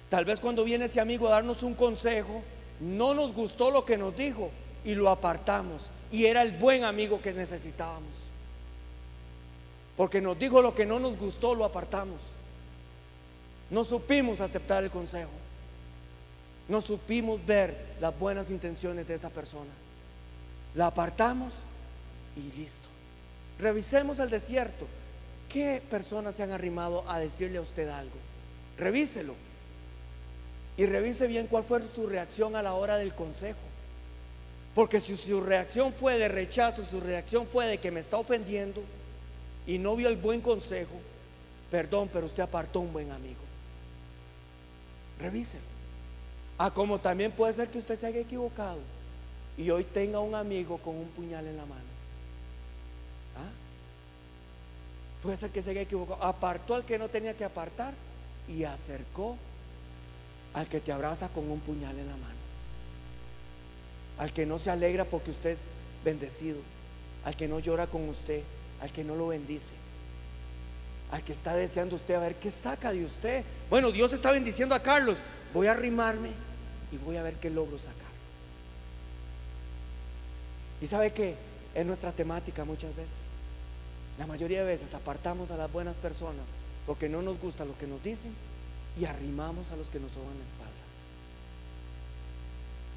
Tal 0.08 0.24
vez 0.24 0.38
cuando 0.38 0.62
viene 0.62 0.84
ese 0.84 1.00
amigo 1.00 1.26
a 1.26 1.32
darnos 1.32 1.62
un 1.64 1.74
consejo, 1.74 2.42
no 2.80 3.14
nos 3.14 3.32
gustó 3.32 3.70
lo 3.70 3.84
que 3.84 3.96
nos 3.96 4.16
dijo 4.16 4.50
y 4.84 4.94
lo 4.94 5.10
apartamos. 5.10 5.90
Y 6.12 6.26
era 6.26 6.42
el 6.42 6.52
buen 6.52 6.84
amigo 6.84 7.20
que 7.20 7.32
necesitábamos. 7.32 8.14
Porque 9.96 10.20
nos 10.20 10.38
dijo 10.38 10.62
lo 10.62 10.74
que 10.74 10.86
no 10.86 11.00
nos 11.00 11.16
gustó, 11.16 11.54
lo 11.54 11.64
apartamos. 11.64 12.20
No 13.70 13.84
supimos 13.84 14.40
aceptar 14.40 14.84
el 14.84 14.90
consejo. 14.90 15.30
No 16.68 16.80
supimos 16.80 17.44
ver 17.46 17.76
las 18.00 18.16
buenas 18.18 18.50
intenciones 18.50 19.06
de 19.06 19.14
esa 19.14 19.30
persona. 19.30 19.70
La 20.74 20.88
apartamos 20.88 21.54
y 22.36 22.56
listo. 22.58 22.88
Revisemos 23.58 24.18
el 24.18 24.30
desierto. 24.30 24.86
¿Qué 25.48 25.82
personas 25.88 26.34
se 26.34 26.42
han 26.42 26.52
arrimado 26.52 27.08
a 27.08 27.18
decirle 27.18 27.58
a 27.58 27.62
usted 27.62 27.88
algo? 27.88 28.16
Revíselo. 28.76 29.34
Y 30.76 30.86
revise 30.86 31.26
bien 31.26 31.46
cuál 31.46 31.64
fue 31.64 31.80
su 31.94 32.06
reacción 32.06 32.54
a 32.54 32.62
la 32.62 32.74
hora 32.74 32.96
del 32.96 33.14
consejo. 33.14 33.58
Porque 34.74 35.00
si 35.00 35.16
su 35.16 35.40
reacción 35.40 35.92
fue 35.92 36.18
de 36.18 36.28
rechazo, 36.28 36.84
su 36.84 37.00
reacción 37.00 37.46
fue 37.46 37.66
de 37.66 37.78
que 37.78 37.90
me 37.90 38.00
está 38.00 38.18
ofendiendo 38.18 38.82
y 39.66 39.78
no 39.78 39.96
vio 39.96 40.08
el 40.08 40.16
buen 40.16 40.42
consejo, 40.42 41.00
perdón, 41.70 42.10
pero 42.12 42.26
usted 42.26 42.42
apartó 42.42 42.80
un 42.80 42.92
buen 42.92 43.10
amigo. 43.10 43.40
Revíselo. 45.18 45.64
Ah, 46.58 46.70
como 46.70 47.00
también 47.00 47.32
puede 47.32 47.54
ser 47.54 47.68
que 47.68 47.78
usted 47.78 47.96
se 47.96 48.06
haya 48.06 48.20
equivocado 48.20 48.80
y 49.56 49.70
hoy 49.70 49.84
tenga 49.84 50.20
un 50.20 50.34
amigo 50.34 50.78
con 50.78 50.94
un 50.96 51.08
puñal 51.08 51.46
en 51.46 51.56
la 51.56 51.64
mano. 51.64 51.80
¿Ah? 53.36 53.50
Puede 55.22 55.38
ser 55.38 55.50
que 55.50 55.62
se 55.62 55.70
haya 55.70 55.80
equivocado. 55.80 56.22
Apartó 56.22 56.74
al 56.74 56.84
que 56.84 56.98
no 56.98 57.08
tenía 57.08 57.34
que 57.34 57.44
apartar 57.44 57.94
y 58.46 58.64
acercó 58.64 59.36
al 60.56 60.66
que 60.68 60.80
te 60.80 60.90
abraza 60.90 61.28
con 61.28 61.50
un 61.50 61.60
puñal 61.60 61.98
en 61.98 62.06
la 62.06 62.16
mano. 62.16 62.34
Al 64.18 64.32
que 64.32 64.46
no 64.46 64.58
se 64.58 64.70
alegra 64.70 65.04
porque 65.04 65.30
usted 65.30 65.50
es 65.50 65.64
bendecido. 66.02 66.56
Al 67.26 67.36
que 67.36 67.46
no 67.46 67.58
llora 67.58 67.86
con 67.86 68.08
usted. 68.08 68.42
Al 68.80 68.90
que 68.90 69.04
no 69.04 69.14
lo 69.16 69.28
bendice. 69.28 69.74
Al 71.10 71.22
que 71.22 71.34
está 71.34 71.54
deseando 71.54 71.94
usted 71.94 72.14
a 72.14 72.20
ver 72.20 72.36
qué 72.36 72.50
saca 72.50 72.90
de 72.90 73.04
usted. 73.04 73.44
Bueno, 73.68 73.92
Dios 73.92 74.14
está 74.14 74.32
bendiciendo 74.32 74.74
a 74.74 74.82
Carlos. 74.82 75.18
Voy 75.52 75.66
a 75.66 75.72
arrimarme 75.72 76.30
y 76.90 76.96
voy 76.96 77.18
a 77.18 77.22
ver 77.22 77.34
qué 77.34 77.50
logro 77.50 77.78
sacar. 77.78 78.16
Y 80.80 80.86
sabe 80.86 81.12
que 81.12 81.34
es 81.74 81.84
nuestra 81.84 82.12
temática 82.12 82.64
muchas 82.64 82.96
veces. 82.96 83.32
La 84.18 84.26
mayoría 84.26 84.60
de 84.60 84.64
veces 84.64 84.94
apartamos 84.94 85.50
a 85.50 85.58
las 85.58 85.70
buenas 85.70 85.98
personas 85.98 86.54
porque 86.86 87.10
no 87.10 87.20
nos 87.20 87.38
gusta 87.38 87.66
lo 87.66 87.76
que 87.76 87.86
nos 87.86 88.02
dicen 88.02 88.32
y 88.98 89.04
arrimamos 89.04 89.70
a 89.70 89.76
los 89.76 89.90
que 89.90 90.00
nos 90.00 90.12
soban 90.12 90.36
la 90.38 90.44
espalda. 90.44 90.72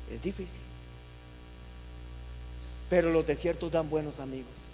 Es 0.09 0.21
difícil. 0.21 0.61
Pero 2.89 3.11
los 3.11 3.27
desiertos 3.27 3.71
dan 3.71 3.89
buenos 3.89 4.19
amigos. 4.19 4.71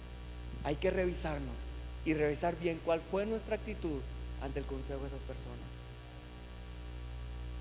Hay 0.64 0.76
que 0.76 0.90
revisarnos 0.90 1.66
y 2.04 2.14
revisar 2.14 2.56
bien 2.56 2.80
cuál 2.84 3.00
fue 3.00 3.26
nuestra 3.26 3.56
actitud 3.56 4.00
ante 4.42 4.60
el 4.60 4.66
consejo 4.66 5.00
de 5.00 5.08
esas 5.08 5.22
personas. 5.22 5.56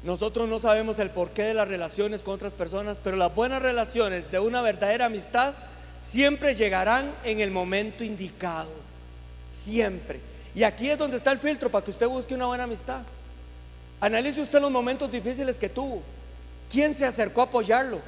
Nosotros 0.04 0.48
no 0.48 0.60
sabemos 0.60 1.00
el 1.00 1.10
porqué 1.10 1.44
de 1.44 1.54
las 1.56 1.68
relaciones 1.68 2.22
con 2.22 2.36
otras 2.36 2.54
personas, 2.54 3.00
pero 3.04 3.18
las 3.18 3.34
buenas 3.34 3.62
relaciones 3.62 4.30
de 4.30 4.40
una 4.40 4.62
verdadera 4.62 5.06
amistad 5.06 5.56
siempre 6.02 6.54
llegarán 6.54 7.12
en 7.24 7.40
el 7.40 7.50
momento 7.50 8.04
indicado. 8.04 8.70
Siempre. 9.50 10.20
Y 10.54 10.64
aquí 10.64 10.90
es 10.90 10.98
donde 10.98 11.18
está 11.18 11.32
el 11.32 11.40
filtro 11.40 11.72
para 11.72 11.84
que 11.84 11.92
usted 11.92 12.08
busque 12.08 12.36
una 12.36 12.46
buena 12.46 12.66
amistad. 12.66 13.02
Analice 14.02 14.42
usted 14.42 14.60
los 14.60 14.72
momentos 14.72 15.12
difíciles 15.12 15.58
que 15.58 15.70
tuvo. 15.70 16.02
¿Quién 16.70 16.94
se 16.94 17.06
acercó 17.06 17.42
a 17.42 17.46
apoyarlo? 17.46 18.00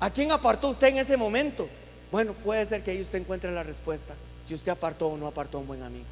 ¿A 0.00 0.10
quién 0.10 0.30
apartó 0.30 0.68
usted 0.68 0.88
en 0.88 0.98
ese 0.98 1.16
momento? 1.16 1.68
Bueno, 2.12 2.34
puede 2.34 2.64
ser 2.66 2.82
que 2.82 2.90
ahí 2.90 3.00
usted 3.00 3.18
encuentre 3.18 3.50
la 3.52 3.62
respuesta, 3.62 4.14
si 4.46 4.54
usted 4.54 4.72
apartó 4.72 5.08
o 5.08 5.16
no 5.16 5.26
apartó 5.26 5.58
a 5.58 5.60
un 5.60 5.66
buen 5.66 5.82
amigo. 5.82 6.04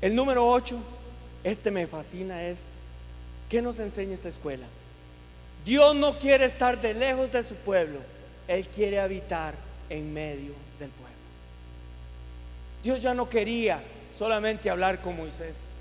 El 0.00 0.14
número 0.14 0.46
8, 0.46 0.78
este 1.44 1.70
me 1.70 1.86
fascina, 1.86 2.44
es, 2.44 2.68
¿qué 3.48 3.60
nos 3.62 3.78
enseña 3.78 4.14
esta 4.14 4.28
escuela? 4.28 4.66
Dios 5.64 5.96
no 5.96 6.18
quiere 6.18 6.44
estar 6.44 6.80
de 6.80 6.94
lejos 6.94 7.32
de 7.32 7.42
su 7.42 7.54
pueblo, 7.56 7.98
Él 8.46 8.66
quiere 8.68 9.00
habitar 9.00 9.54
en 9.90 10.12
medio 10.12 10.52
del 10.78 10.90
pueblo. 10.90 11.16
Dios 12.82 13.02
ya 13.02 13.14
no 13.14 13.28
quería 13.28 13.80
solamente 14.12 14.70
hablar 14.70 15.00
con 15.00 15.16
Moisés. 15.16 15.75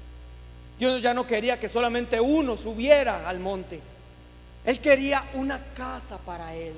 Dios 0.78 1.02
ya 1.02 1.14
no 1.14 1.26
quería 1.26 1.60
que 1.60 1.70
solamente 1.70 2.20
uno 2.20 2.58
subiera 2.58 3.28
al 3.28 3.40
monte. 3.40 3.82
Él 4.66 4.80
quería 4.80 5.24
una 5.36 5.64
casa 5.74 6.18
para 6.18 6.56
él, 6.56 6.74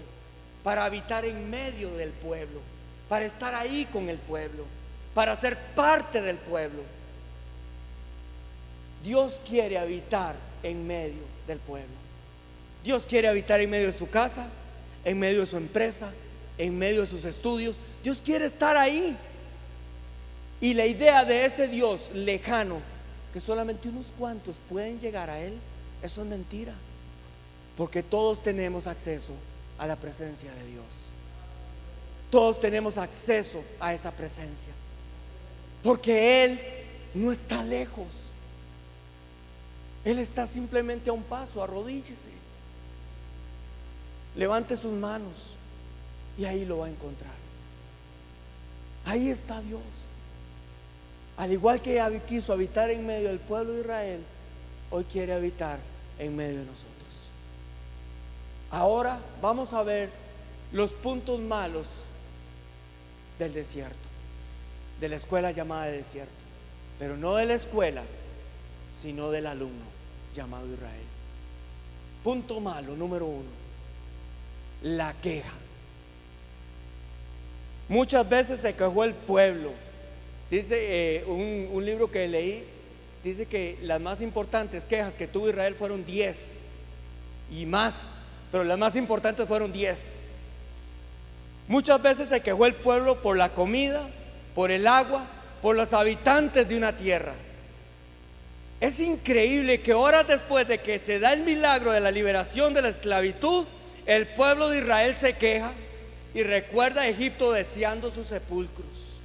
para 0.63 0.85
habitar 0.85 1.25
en 1.25 1.49
medio 1.49 1.89
del 1.95 2.11
pueblo, 2.11 2.59
para 3.09 3.25
estar 3.25 3.55
ahí 3.55 3.87
con 3.91 4.09
el 4.09 4.17
pueblo, 4.17 4.65
para 5.13 5.35
ser 5.35 5.57
parte 5.57 6.21
del 6.21 6.37
pueblo. 6.37 6.83
Dios 9.03 9.41
quiere 9.47 9.77
habitar 9.77 10.35
en 10.63 10.85
medio 10.85 11.23
del 11.47 11.59
pueblo. 11.59 11.95
Dios 12.83 13.05
quiere 13.05 13.27
habitar 13.27 13.61
en 13.61 13.69
medio 13.69 13.87
de 13.87 13.93
su 13.93 14.09
casa, 14.09 14.47
en 15.05 15.17
medio 15.17 15.39
de 15.39 15.45
su 15.45 15.57
empresa, 15.57 16.11
en 16.57 16.77
medio 16.77 17.01
de 17.01 17.07
sus 17.07 17.25
estudios. 17.25 17.77
Dios 18.03 18.21
quiere 18.23 18.45
estar 18.45 18.77
ahí. 18.77 19.15
Y 20.59 20.73
la 20.73 20.85
idea 20.85 21.23
de 21.23 21.45
ese 21.45 21.67
Dios 21.67 22.11
lejano 22.13 22.81
que 23.37 23.41
solamente 23.41 23.87
unos 23.87 24.07
cuantos 24.17 24.55
pueden 24.67 24.99
llegar 24.99 25.29
a 25.29 25.39
Él, 25.39 25.53
eso 26.01 26.23
es 26.23 26.27
mentira. 26.27 26.73
Porque 27.77 28.01
todos 28.01 28.41
tenemos 28.41 28.87
acceso 28.87 29.31
a 29.77 29.85
la 29.85 29.95
presencia 29.95 30.51
de 30.51 30.65
Dios. 30.65 31.11
Todos 32.31 32.59
tenemos 32.59 32.97
acceso 32.97 33.63
a 33.79 33.93
esa 33.93 34.09
presencia. 34.11 34.73
Porque 35.83 36.45
Él 36.45 36.59
no 37.13 37.31
está 37.31 37.63
lejos. 37.63 38.07
Él 40.03 40.17
está 40.17 40.47
simplemente 40.47 41.11
a 41.11 41.13
un 41.13 41.21
paso, 41.21 41.61
arrodíllese. 41.61 42.31
Levante 44.35 44.75
sus 44.75 44.93
manos 44.93 45.57
y 46.39 46.45
ahí 46.45 46.65
lo 46.65 46.79
va 46.79 46.87
a 46.87 46.89
encontrar. 46.89 47.35
Ahí 49.05 49.29
está 49.29 49.61
Dios. 49.61 49.83
Al 51.37 51.51
igual 51.51 51.81
que 51.81 52.21
quiso 52.27 52.51
habitar 52.51 52.89
en 52.89 53.05
medio 53.05 53.29
del 53.29 53.39
pueblo 53.39 53.73
de 53.73 53.81
Israel, 53.81 54.23
hoy 54.89 55.03
quiere 55.03 55.33
habitar 55.33 55.79
en 56.17 56.35
medio 56.35 56.59
de 56.59 56.65
nosotros. 56.65 56.93
Ahora 58.71 59.19
vamos 59.41 59.73
a 59.73 59.83
ver 59.83 60.09
los 60.71 60.93
puntos 60.93 61.39
malos 61.39 61.87
del 63.37 63.53
desierto, 63.53 63.95
de 64.99 65.09
la 65.09 65.15
escuela 65.15 65.51
llamada 65.51 65.85
desierto, 65.85 66.33
pero 66.97 67.15
no 67.17 67.35
de 67.35 67.45
la 67.45 67.53
escuela, 67.53 68.03
sino 68.91 69.29
del 69.29 69.45
alumno 69.45 69.85
llamado 70.35 70.65
Israel. 70.73 71.05
Punto 72.23 72.59
malo 72.59 72.95
número 72.95 73.27
uno, 73.27 73.49
la 74.81 75.13
queja. 75.13 75.53
Muchas 77.89 78.27
veces 78.27 78.59
se 78.59 78.73
quejó 78.73 79.03
el 79.03 79.13
pueblo. 79.13 79.71
Dice 80.49 80.75
eh, 80.79 81.23
un, 81.25 81.69
un 81.71 81.85
libro 81.85 82.09
que 82.09 82.27
leí, 82.27 82.63
dice 83.23 83.45
que 83.45 83.77
las 83.81 83.99
más 83.99 84.21
importantes 84.21 84.85
quejas 84.85 85.17
que 85.17 85.27
tuvo 85.27 85.49
Israel 85.49 85.75
fueron 85.75 86.05
10 86.05 86.63
y 87.51 87.65
más, 87.65 88.11
pero 88.51 88.63
las 88.63 88.77
más 88.77 88.95
importantes 88.95 89.47
fueron 89.47 89.73
10. 89.73 90.19
Muchas 91.67 92.01
veces 92.01 92.29
se 92.29 92.41
quejó 92.41 92.65
el 92.65 92.75
pueblo 92.75 93.21
por 93.21 93.35
la 93.35 93.49
comida, 93.49 94.07
por 94.55 94.71
el 94.71 94.87
agua, 94.87 95.27
por 95.61 95.75
los 95.75 95.93
habitantes 95.93 96.67
de 96.67 96.77
una 96.77 96.95
tierra. 96.95 97.33
Es 98.79 98.99
increíble 98.99 99.81
que 99.81 99.93
horas 99.93 100.27
después 100.27 100.67
de 100.67 100.77
que 100.77 100.99
se 100.99 101.19
da 101.19 101.33
el 101.33 101.41
milagro 101.41 101.91
de 101.91 101.99
la 101.99 102.11
liberación 102.11 102.73
de 102.73 102.83
la 102.83 102.89
esclavitud, 102.89 103.65
el 104.05 104.27
pueblo 104.27 104.69
de 104.69 104.79
Israel 104.79 105.15
se 105.15 105.33
queja 105.33 105.73
y 106.33 106.43
recuerda 106.43 107.01
a 107.01 107.07
Egipto 107.07 107.51
deseando 107.51 108.11
sus 108.11 108.27
sepulcros. 108.27 109.16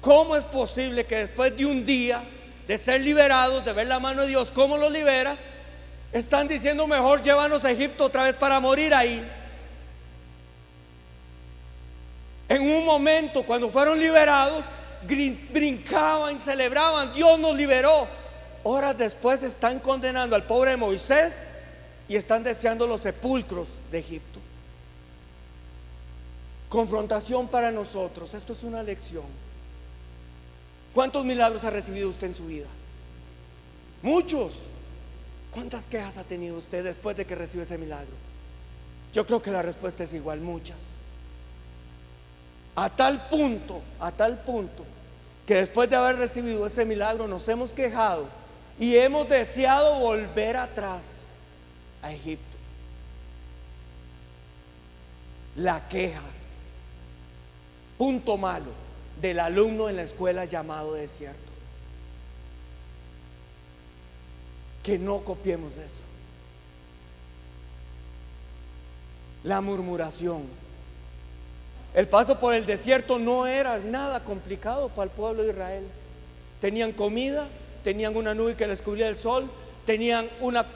¿Cómo 0.00 0.36
es 0.36 0.44
posible 0.44 1.04
que 1.04 1.16
después 1.16 1.56
de 1.56 1.66
un 1.66 1.84
día 1.84 2.22
de 2.66 2.78
ser 2.78 3.00
liberados, 3.00 3.64
de 3.64 3.72
ver 3.72 3.86
la 3.86 3.98
mano 3.98 4.22
de 4.22 4.28
Dios, 4.28 4.50
cómo 4.50 4.76
los 4.76 4.92
libera, 4.92 5.36
están 6.12 6.46
diciendo 6.48 6.86
mejor 6.86 7.22
llévanos 7.22 7.64
a 7.64 7.70
Egipto 7.70 8.04
otra 8.04 8.24
vez 8.24 8.34
para 8.34 8.60
morir 8.60 8.94
ahí? 8.94 9.26
En 12.48 12.62
un 12.62 12.84
momento, 12.84 13.44
cuando 13.44 13.68
fueron 13.68 13.98
liberados, 13.98 14.64
brincaban, 15.52 16.40
celebraban, 16.40 17.12
Dios 17.12 17.38
nos 17.38 17.54
liberó. 17.54 18.06
Horas 18.62 18.96
después 18.96 19.42
están 19.42 19.80
condenando 19.80 20.34
al 20.34 20.44
pobre 20.44 20.76
Moisés 20.76 21.40
y 22.08 22.16
están 22.16 22.42
deseando 22.42 22.86
los 22.86 23.02
sepulcros 23.02 23.68
de 23.90 23.98
Egipto. 23.98 24.40
Confrontación 26.68 27.48
para 27.48 27.70
nosotros, 27.70 28.32
esto 28.34 28.52
es 28.52 28.62
una 28.62 28.82
lección. 28.82 29.47
¿Cuántos 30.98 31.24
milagros 31.24 31.62
ha 31.62 31.70
recibido 31.70 32.08
usted 32.08 32.26
en 32.26 32.34
su 32.34 32.46
vida? 32.46 32.66
Muchos. 34.02 34.64
¿Cuántas 35.52 35.86
quejas 35.86 36.18
ha 36.18 36.24
tenido 36.24 36.58
usted 36.58 36.82
después 36.82 37.16
de 37.16 37.24
que 37.24 37.36
recibe 37.36 37.62
ese 37.62 37.78
milagro? 37.78 38.10
Yo 39.12 39.24
creo 39.24 39.40
que 39.40 39.52
la 39.52 39.62
respuesta 39.62 40.02
es 40.02 40.12
igual, 40.12 40.40
muchas. 40.40 40.96
A 42.74 42.90
tal 42.90 43.28
punto, 43.28 43.80
a 44.00 44.10
tal 44.10 44.40
punto, 44.40 44.84
que 45.46 45.54
después 45.54 45.88
de 45.88 45.94
haber 45.94 46.16
recibido 46.16 46.66
ese 46.66 46.84
milagro 46.84 47.28
nos 47.28 47.46
hemos 47.46 47.72
quejado 47.72 48.26
y 48.80 48.96
hemos 48.96 49.28
deseado 49.28 50.00
volver 50.00 50.56
atrás 50.56 51.28
a 52.02 52.12
Egipto. 52.12 52.56
La 55.54 55.88
queja, 55.88 56.22
punto 57.96 58.36
malo 58.36 58.87
del 59.20 59.40
alumno 59.40 59.88
en 59.88 59.96
la 59.96 60.02
escuela 60.02 60.44
llamado 60.44 60.94
desierto. 60.94 61.38
Que 64.82 64.98
no 64.98 65.22
copiemos 65.24 65.76
eso. 65.76 66.02
La 69.44 69.60
murmuración. 69.60 70.42
El 71.94 72.06
paso 72.06 72.38
por 72.38 72.54
el 72.54 72.66
desierto 72.66 73.18
no 73.18 73.46
era 73.46 73.78
nada 73.78 74.22
complicado 74.22 74.88
para 74.88 75.04
el 75.04 75.10
pueblo 75.10 75.42
de 75.42 75.50
Israel. 75.50 75.84
Tenían 76.60 76.92
comida, 76.92 77.48
tenían 77.82 78.16
una 78.16 78.34
nube 78.34 78.56
que 78.56 78.66
les 78.66 78.82
cubría 78.82 79.08
el 79.08 79.16
sol, 79.16 79.50
tenían 79.86 80.28
una, 80.40 80.66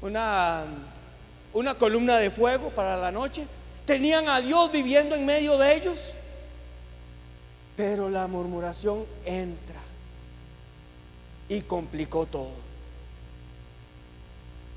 una, 0.00 0.64
una 1.52 1.74
columna 1.74 2.18
de 2.18 2.30
fuego 2.30 2.70
para 2.70 2.96
la 2.96 3.10
noche, 3.10 3.44
tenían 3.84 4.28
a 4.28 4.40
Dios 4.40 4.72
viviendo 4.72 5.14
en 5.14 5.26
medio 5.26 5.58
de 5.58 5.74
ellos. 5.74 6.14
Pero 7.80 8.10
la 8.10 8.26
murmuración 8.26 9.06
entra 9.24 9.80
y 11.48 11.62
complicó 11.62 12.26
todo. 12.26 12.50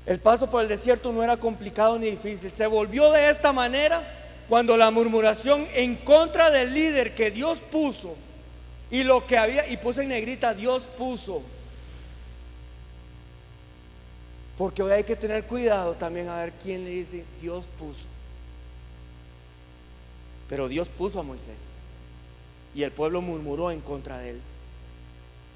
El 0.06 0.20
paso 0.20 0.48
por 0.48 0.62
el 0.62 0.68
desierto 0.68 1.12
no 1.12 1.22
era 1.22 1.36
complicado 1.36 1.98
ni 1.98 2.12
difícil. 2.12 2.50
Se 2.50 2.66
volvió 2.66 3.12
de 3.12 3.28
esta 3.28 3.52
manera 3.52 4.02
cuando 4.48 4.78
la 4.78 4.90
murmuración 4.90 5.66
en 5.74 5.96
contra 5.96 6.48
del 6.48 6.72
líder 6.72 7.14
que 7.14 7.30
Dios 7.30 7.58
puso 7.58 8.16
y 8.90 9.02
lo 9.02 9.26
que 9.26 9.36
había, 9.36 9.68
y 9.68 9.76
puse 9.76 10.02
en 10.02 10.08
negrita, 10.08 10.54
Dios 10.54 10.84
puso. 10.96 11.42
Porque 14.56 14.82
hoy 14.82 14.92
hay 14.92 15.04
que 15.04 15.14
tener 15.14 15.44
cuidado 15.44 15.92
también 15.92 16.30
a 16.30 16.36
ver 16.36 16.54
quién 16.54 16.84
le 16.84 16.90
dice, 16.90 17.22
Dios 17.38 17.68
puso. 17.78 18.06
Pero 20.48 20.68
Dios 20.68 20.88
puso 20.88 21.20
a 21.20 21.22
Moisés. 21.22 21.83
Y 22.74 22.82
el 22.82 22.90
pueblo 22.90 23.22
murmuró 23.22 23.70
en 23.70 23.80
contra 23.80 24.18
de 24.18 24.30
él. 24.30 24.40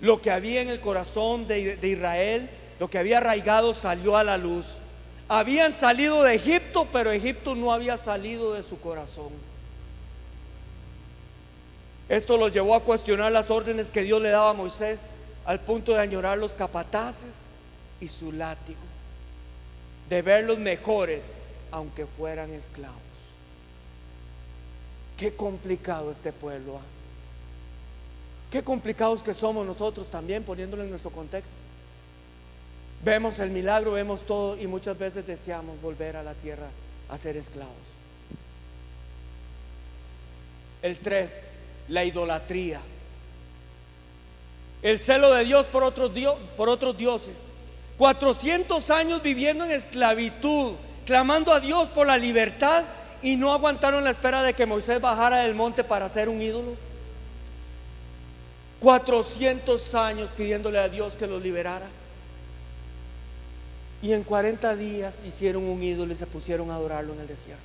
Lo 0.01 0.23
que 0.23 0.31
había 0.31 0.61
en 0.61 0.69
el 0.69 0.81
corazón 0.81 1.49
de, 1.49 1.79
Israel, 1.83 2.49
lo 2.79 2.89
que 2.89 2.99
había 2.99 3.19
arraigado, 3.19 3.75
salió 3.75 4.17
a 4.17 4.25
la 4.25 4.39
luz. 4.39 4.79
Habían 5.29 5.75
salido 5.75 6.23
de 6.23 6.35
Egipto, 6.35 6.87
pero 6.93 7.11
Egipto 7.11 7.55
no 7.55 7.73
había 7.73 7.99
salido 7.99 8.55
de 8.55 8.63
su 8.63 8.81
corazón. 8.81 9.31
Esto 12.09 12.39
los 12.39 12.53
llevó 12.53 12.75
a 12.75 12.85
cuestionar 12.85 13.33
las 13.33 13.51
órdenes 13.51 13.91
que 13.91 14.03
Dios 14.03 14.23
le 14.23 14.31
daba 14.31 14.51
a 14.51 14.55
Moisés 14.55 15.09
al 15.45 15.61
punto 15.61 15.93
de 15.93 16.01
añorar 16.01 16.39
los 16.39 16.55
capataces 16.55 17.47
y 18.01 18.09
su 18.09 18.33
látigo, 18.33 18.79
de 20.09 20.23
verlos 20.23 20.59
mejores 20.59 21.33
aunque 21.71 22.07
fueran 22.07 22.51
esclavos. 22.53 22.99
Qué 25.17 25.35
complicado 25.35 26.11
este 26.11 26.33
pueblo. 26.33 26.77
¿ah? 26.79 26.98
Qué 28.51 28.63
complicados 28.63 29.23
que 29.23 29.35
somos 29.35 29.67
nosotros 29.67 30.09
también 30.11 30.43
poniéndolo 30.43 30.83
en 30.83 30.91
nuestro 30.91 31.11
contexto. 31.11 31.57
Vemos 33.05 33.39
el 33.39 33.51
milagro, 33.51 33.93
vemos 33.93 34.27
todo 34.27 34.59
y 34.59 34.67
muchas 34.67 34.99
veces 34.99 35.27
deseamos 35.27 35.81
volver 35.81 36.17
a 36.17 36.23
la 36.23 36.35
tierra 36.35 36.69
a 37.09 37.19
ser 37.19 37.37
esclavos. 37.37 37.75
El 40.83 40.99
3, 40.99 41.51
la 41.89 42.05
idolatría. 42.05 42.81
El 44.83 45.01
celo 45.01 45.33
de 45.33 45.45
Dios 45.45 45.67
por 45.67 45.83
otros, 45.83 46.11
por 46.57 46.69
otros 46.69 46.97
dioses. 46.97 47.49
400 47.99 48.91
años 48.91 49.23
viviendo 49.23 49.65
en 49.65 49.73
esclavitud, 49.73 50.75
clamando 51.05 51.53
a 51.53 51.61
Dios 51.61 51.89
por 51.89 52.07
la 52.07 52.17
libertad 52.17 52.85
y 53.23 53.37
no 53.37 53.53
aguantaron 53.53 54.05
la 54.05 54.11
espera 54.11 54.43
de 54.43 54.55
que 54.55 54.67
Moisés 54.67 55.01
bajara 55.01 55.41
del 55.41 55.55
monte 55.55 55.83
para 55.85 56.07
hacer 56.07 56.29
un 56.29 56.41
ídolo. 56.41 56.88
400 58.81 59.95
años 59.95 60.31
pidiéndole 60.37 60.79
a 60.79 60.89
Dios 60.89 61.17
que 61.17 61.27
los 61.27 61.43
liberara. 61.43 61.87
Y 64.01 64.13
en 64.13 64.23
40 64.23 64.77
días 64.77 65.25
hicieron 65.25 65.65
un 65.65 65.83
ídolo 65.83 66.13
y 66.13 66.17
se 66.17 66.27
pusieron 66.27 66.71
a 66.71 66.77
adorarlo 66.77 67.15
en 67.15 67.21
el 67.21 67.27
desierto. 67.27 67.63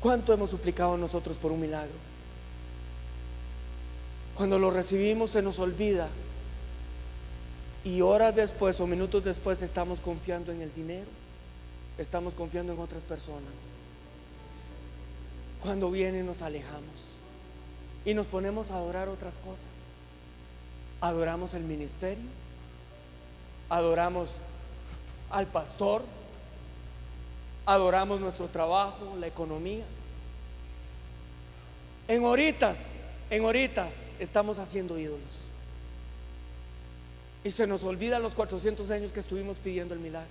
¿Cuánto 0.00 0.32
hemos 0.32 0.50
suplicado 0.50 0.96
nosotros 0.96 1.36
por 1.36 1.52
un 1.52 1.60
milagro? 1.60 1.94
Cuando 4.36 4.58
lo 4.58 4.70
recibimos 4.70 5.30
se 5.30 5.42
nos 5.42 5.58
olvida 5.58 6.08
y 7.84 8.00
horas 8.02 8.34
después 8.34 8.80
o 8.80 8.86
minutos 8.86 9.24
después 9.24 9.62
estamos 9.62 10.00
confiando 10.00 10.52
en 10.52 10.60
el 10.60 10.74
dinero, 10.74 11.06
estamos 11.96 12.34
confiando 12.34 12.72
en 12.72 12.80
otras 12.80 13.04
personas. 13.04 13.70
Cuando 15.62 15.90
viene 15.90 16.22
nos 16.22 16.42
alejamos 16.42 17.16
y 18.04 18.14
nos 18.14 18.26
ponemos 18.26 18.70
a 18.70 18.76
adorar 18.76 19.08
otras 19.08 19.38
cosas. 19.38 19.90
Adoramos 21.00 21.54
el 21.54 21.64
ministerio, 21.64 22.24
adoramos 23.68 24.30
al 25.30 25.46
pastor, 25.46 26.02
adoramos 27.66 28.20
nuestro 28.20 28.48
trabajo, 28.48 29.16
la 29.18 29.26
economía. 29.26 29.84
En 32.08 32.24
horitas, 32.24 33.00
en 33.28 33.44
horitas 33.44 34.12
estamos 34.20 34.58
haciendo 34.58 34.98
ídolos. 34.98 35.46
Y 37.42 37.50
se 37.50 37.66
nos 37.66 37.84
olvida 37.84 38.18
los 38.18 38.34
400 38.34 38.90
años 38.90 39.12
que 39.12 39.20
estuvimos 39.20 39.58
pidiendo 39.58 39.94
el 39.94 40.00
milagro. 40.00 40.28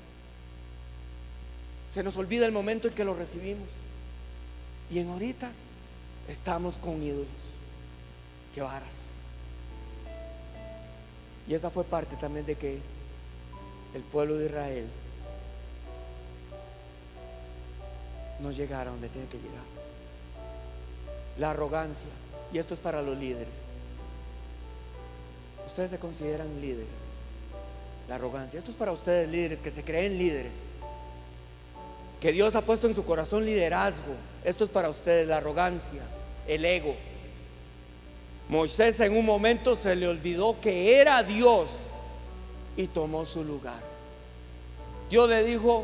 Se 1.89 2.03
nos 2.03 2.17
olvida 2.17 2.45
el 2.45 2.51
momento 2.51 2.87
en 2.87 2.93
que 2.93 3.03
lo 3.03 3.13
recibimos. 3.13 3.67
Y 4.91 4.99
en 4.99 5.09
horitas 5.09 5.63
estamos 6.27 6.77
con 6.77 7.01
ídolos. 7.01 7.27
Qué 8.53 8.61
varas. 8.61 9.13
Y 11.47 11.53
esa 11.53 11.69
fue 11.69 11.83
parte 11.83 12.15
también 12.15 12.45
de 12.45 12.55
que 12.55 12.79
el 13.93 14.01
pueblo 14.01 14.35
de 14.35 14.47
Israel 14.47 14.87
no 18.39 18.51
llegara 18.51 18.91
donde 18.91 19.09
tiene 19.09 19.27
que 19.27 19.37
llegar. 19.37 19.63
La 21.37 21.51
arrogancia, 21.51 22.09
y 22.51 22.57
esto 22.57 22.73
es 22.73 22.79
para 22.79 23.01
los 23.01 23.17
líderes. 23.17 23.65
Ustedes 25.65 25.91
se 25.91 25.99
consideran 25.99 26.61
líderes. 26.61 27.15
La 28.07 28.15
arrogancia, 28.15 28.59
esto 28.59 28.71
es 28.71 28.77
para 28.77 28.91
ustedes 28.91 29.29
líderes 29.29 29.61
que 29.61 29.71
se 29.71 29.83
creen 29.83 30.17
líderes. 30.17 30.69
Que 32.19 32.31
Dios 32.31 32.55
ha 32.55 32.61
puesto 32.61 32.87
en 32.87 32.95
su 32.95 33.05
corazón 33.05 33.45
liderazgo. 33.45 34.13
Esto 34.43 34.63
es 34.63 34.69
para 34.69 34.89
ustedes 34.89 35.27
la 35.27 35.37
arrogancia, 35.37 36.01
el 36.47 36.65
ego. 36.65 36.95
Moisés 38.47 38.99
en 38.99 39.17
un 39.17 39.25
momento 39.25 39.75
se 39.75 39.95
le 39.95 40.07
olvidó 40.07 40.59
que 40.61 40.99
era 40.99 41.23
Dios 41.23 41.71
y 42.77 42.87
tomó 42.87 43.25
su 43.25 43.43
lugar. 43.43 43.81
Dios 45.09 45.29
le 45.29 45.43
dijo, 45.43 45.83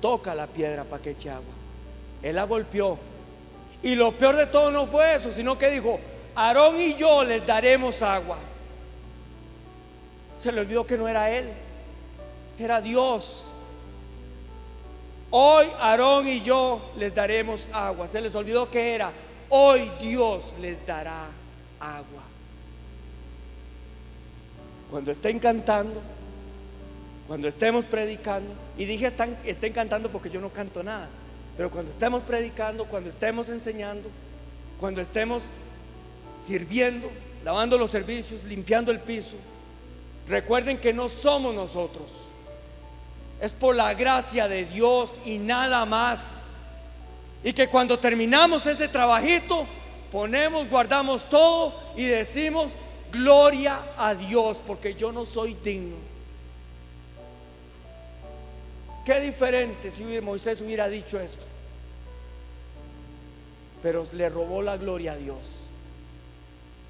toca 0.00 0.34
la 0.34 0.46
piedra 0.46 0.84
para 0.84 1.02
que 1.02 1.10
eche 1.10 1.30
agua. 1.30 1.54
Él 2.22 2.36
la 2.36 2.44
golpeó. 2.44 2.98
Y 3.82 3.94
lo 3.94 4.12
peor 4.12 4.36
de 4.36 4.46
todo 4.46 4.70
no 4.70 4.86
fue 4.86 5.14
eso, 5.16 5.32
sino 5.32 5.56
que 5.58 5.70
dijo, 5.70 5.98
Aarón 6.34 6.80
y 6.80 6.94
yo 6.94 7.24
les 7.24 7.46
daremos 7.46 8.02
agua. 8.02 8.38
Se 10.38 10.52
le 10.52 10.60
olvidó 10.60 10.86
que 10.86 10.96
no 10.96 11.08
era 11.08 11.30
él, 11.30 11.48
era 12.58 12.80
Dios. 12.80 13.49
Hoy 15.30 15.66
Aarón 15.78 16.26
y 16.26 16.40
yo 16.40 16.80
les 16.96 17.14
daremos 17.14 17.68
agua. 17.72 18.08
Se 18.08 18.20
les 18.20 18.34
olvidó 18.34 18.68
que 18.70 18.94
era, 18.94 19.12
hoy 19.48 19.90
Dios 20.00 20.56
les 20.60 20.84
dará 20.84 21.28
agua. 21.78 22.22
Cuando 24.90 25.12
estén 25.12 25.38
cantando, 25.38 26.00
cuando 27.28 27.46
estemos 27.46 27.84
predicando, 27.84 28.50
y 28.76 28.86
dije 28.86 29.06
están, 29.06 29.36
estén 29.44 29.72
cantando 29.72 30.10
porque 30.10 30.30
yo 30.30 30.40
no 30.40 30.50
canto 30.50 30.82
nada, 30.82 31.08
pero 31.56 31.70
cuando 31.70 31.92
estemos 31.92 32.24
predicando, 32.24 32.86
cuando 32.86 33.08
estemos 33.08 33.48
enseñando, 33.48 34.08
cuando 34.80 35.00
estemos 35.00 35.44
sirviendo, 36.44 37.08
lavando 37.44 37.78
los 37.78 37.92
servicios, 37.92 38.42
limpiando 38.44 38.90
el 38.90 38.98
piso, 38.98 39.36
recuerden 40.26 40.78
que 40.78 40.92
no 40.92 41.08
somos 41.08 41.54
nosotros. 41.54 42.29
Es 43.40 43.52
por 43.52 43.74
la 43.74 43.94
gracia 43.94 44.48
de 44.48 44.66
Dios 44.66 45.20
y 45.24 45.38
nada 45.38 45.86
más. 45.86 46.48
Y 47.42 47.52
que 47.54 47.68
cuando 47.68 47.98
terminamos 47.98 48.66
ese 48.66 48.88
trabajito, 48.88 49.66
ponemos, 50.12 50.68
guardamos 50.68 51.28
todo 51.30 51.74
y 51.96 52.04
decimos, 52.04 52.72
gloria 53.10 53.80
a 53.96 54.14
Dios, 54.14 54.58
porque 54.66 54.94
yo 54.94 55.10
no 55.10 55.24
soy 55.24 55.54
digno. 55.54 55.96
Qué 59.04 59.20
diferente 59.20 59.90
si 59.90 60.04
Moisés 60.20 60.60
hubiera 60.60 60.88
dicho 60.88 61.18
esto. 61.18 61.44
Pero 63.82 64.06
le 64.12 64.28
robó 64.28 64.60
la 64.60 64.76
gloria 64.76 65.12
a 65.12 65.16
Dios. 65.16 65.38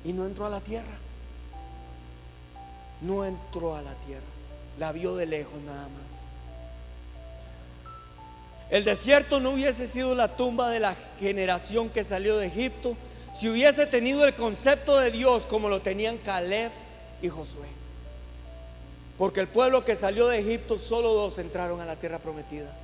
Y 0.05 0.13
no 0.13 0.27
entró 0.27 0.47
a 0.47 0.51
la 0.51 0.61
tierra. 0.61 0.99
No 3.03 3.25
entró 3.25 3.77
a 3.77 3.83
la 3.83 3.95
tierra. 3.95 4.27
La 4.79 4.91
vio 4.91 5.15
de 5.15 5.27
lejos 5.27 5.61
nada 5.63 5.89
más. 5.89 6.30
El 8.71 8.85
desierto 8.85 9.41
no 9.41 9.51
hubiese 9.51 9.87
sido 9.87 10.15
la 10.15 10.37
tumba 10.37 10.71
de 10.71 10.81
la 10.81 10.95
generación 11.19 11.89
que 11.89 12.05
salió 12.05 12.39
de 12.39 12.47
Egipto, 12.47 12.97
si 13.35 13.49
hubiese 13.49 13.87
tenido 13.87 14.25
el 14.25 14.35
concepto 14.35 14.99
de 14.99 15.11
Dios 15.11 15.47
como 15.47 15.69
lo 15.69 15.81
tenían 15.81 16.19
Caleb 16.19 16.71
y 17.23 17.29
Josué. 17.29 17.67
Porque 19.19 19.41
el 19.41 19.49
pueblo 19.49 19.85
que 19.85 19.97
salió 19.97 20.29
de 20.29 20.39
Egipto, 20.39 20.79
solo 20.79 21.13
dos 21.13 21.39
entraron 21.39 21.81
a 21.81 21.85
la 21.85 21.97
tierra 21.97 22.19
prometida. 22.19 22.75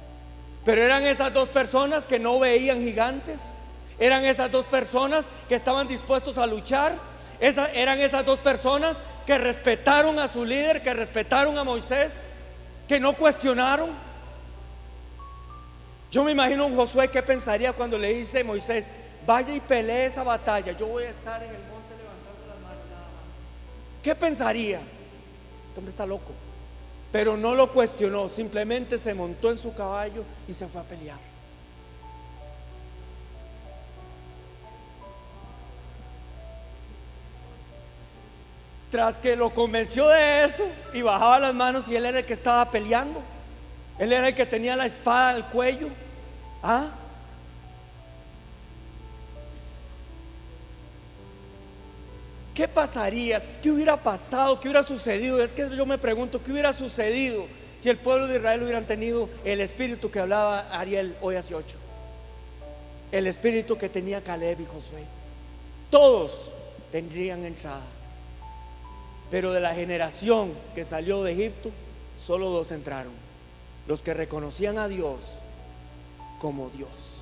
Pero 0.67 0.83
eran 0.83 1.05
esas 1.05 1.33
dos 1.33 1.49
personas 1.49 2.07
que 2.07 2.19
no 2.19 2.39
veían 2.41 2.83
gigantes. 2.83 3.51
Eran 3.99 4.25
esas 4.25 4.51
dos 4.51 4.67
personas 4.67 5.27
que 5.49 5.55
estaban 5.55 5.89
dispuestos 5.89 6.37
a 6.37 6.47
luchar. 6.47 6.95
eran 7.41 8.01
esas 8.01 8.27
dos 8.27 8.39
personas 8.41 9.01
que 9.27 9.39
respetaron 9.39 10.19
a 10.19 10.29
su 10.29 10.45
líder, 10.45 10.83
que 10.83 10.93
respetaron 10.93 11.57
a 11.57 11.65
Moisés, 11.65 12.15
que 12.89 13.01
no 13.01 13.15
cuestionaron. 13.15 13.91
Yo 16.11 16.25
me 16.25 16.33
imagino 16.33 16.67
un 16.67 16.77
Josué 16.77 17.09
que 17.09 17.23
pensaría 17.23 17.73
cuando 17.73 17.99
le 17.99 18.15
dice 18.15 18.45
Moisés, 18.45 18.87
vaya 19.27 19.55
y 19.55 19.61
pelee 19.61 20.07
esa 20.07 20.23
batalla, 20.23 20.73
yo 20.73 20.87
voy 20.87 21.05
a 21.05 21.11
estar 21.11 21.43
en 21.43 21.51
el 21.51 21.63
monte 21.63 21.95
levantando 21.99 22.47
nada 22.47 22.61
más. 22.63 22.77
¿Qué 24.03 24.15
pensaría? 24.15 24.79
Este 24.79 25.79
hombre 25.79 25.91
está 25.91 26.07
loco. 26.07 26.33
Pero 27.13 27.37
no 27.37 27.55
lo 27.55 27.73
cuestionó, 27.73 28.29
simplemente 28.29 28.99
se 28.99 29.15
montó 29.15 29.51
en 29.51 29.59
su 29.59 29.75
caballo 29.75 30.25
y 30.49 30.55
se 30.55 30.67
fue 30.67 30.81
a 30.81 30.85
pelear. 30.85 31.19
Tras 38.91 39.19
que 39.19 39.37
lo 39.37 39.53
convenció 39.53 40.09
de 40.09 40.45
eso 40.45 40.65
y 40.95 41.03
bajaba 41.03 41.39
las 41.41 41.55
manos 41.55 41.89
y 41.89 41.97
él 41.97 42.07
era 42.07 42.21
el 42.21 42.27
que 42.27 42.33
estaba 42.33 42.71
peleando. 42.71 43.21
Él 43.99 44.13
era 44.13 44.29
el 44.29 44.35
que 44.35 44.47
tenía 44.47 44.77
la 44.77 44.87
espada 44.87 45.31
al 45.31 45.49
cuello. 45.49 45.89
¿Ah? 46.63 46.91
¿Qué 52.55 52.67
pasaría? 52.67 53.41
¿Qué 53.63 53.71
hubiera 53.71 53.97
pasado? 53.97 54.59
¿Qué 54.59 54.69
hubiera 54.69 54.83
sucedido? 54.83 55.43
Es 55.43 55.53
que 55.53 55.69
yo 55.77 55.85
me 55.85 55.99
pregunto, 55.99 56.43
¿qué 56.43 56.53
hubiera 56.53 56.73
sucedido 56.73 57.47
si 57.79 57.91
el 57.91 57.99
pueblo 57.99 58.27
de 58.27 58.39
Israel 58.39 58.63
hubieran 58.63 58.87
tenido 58.87 59.29
el 59.45 59.61
espíritu 59.61 60.11
que 60.11 60.21
hablaba 60.21 60.61
Ariel 60.71 61.17
hoy 61.21 61.37
hace 61.37 61.55
ocho? 61.55 61.77
El 63.13 63.27
espíritu 63.27 63.77
que 63.77 63.91
tenía 63.91 64.23
Caleb 64.23 64.61
y 64.63 64.65
Josué. 64.65 65.05
Todos 65.91 66.51
tendrían 66.91 67.45
entrada. 67.45 67.85
Pero 69.31 69.53
de 69.53 69.61
la 69.61 69.75
generación 69.75 70.53
que 70.75 70.85
salió 70.85 71.23
de 71.23 71.33
Egipto, 71.33 71.71
solo 72.19 72.49
dos 72.49 72.73
entraron. 72.73 73.26
Los 73.87 74.03
que 74.03 74.15
reconocían 74.15 74.79
a 74.79 74.89
Dios 74.89 75.39
como 76.39 76.71
Dios. 76.71 77.17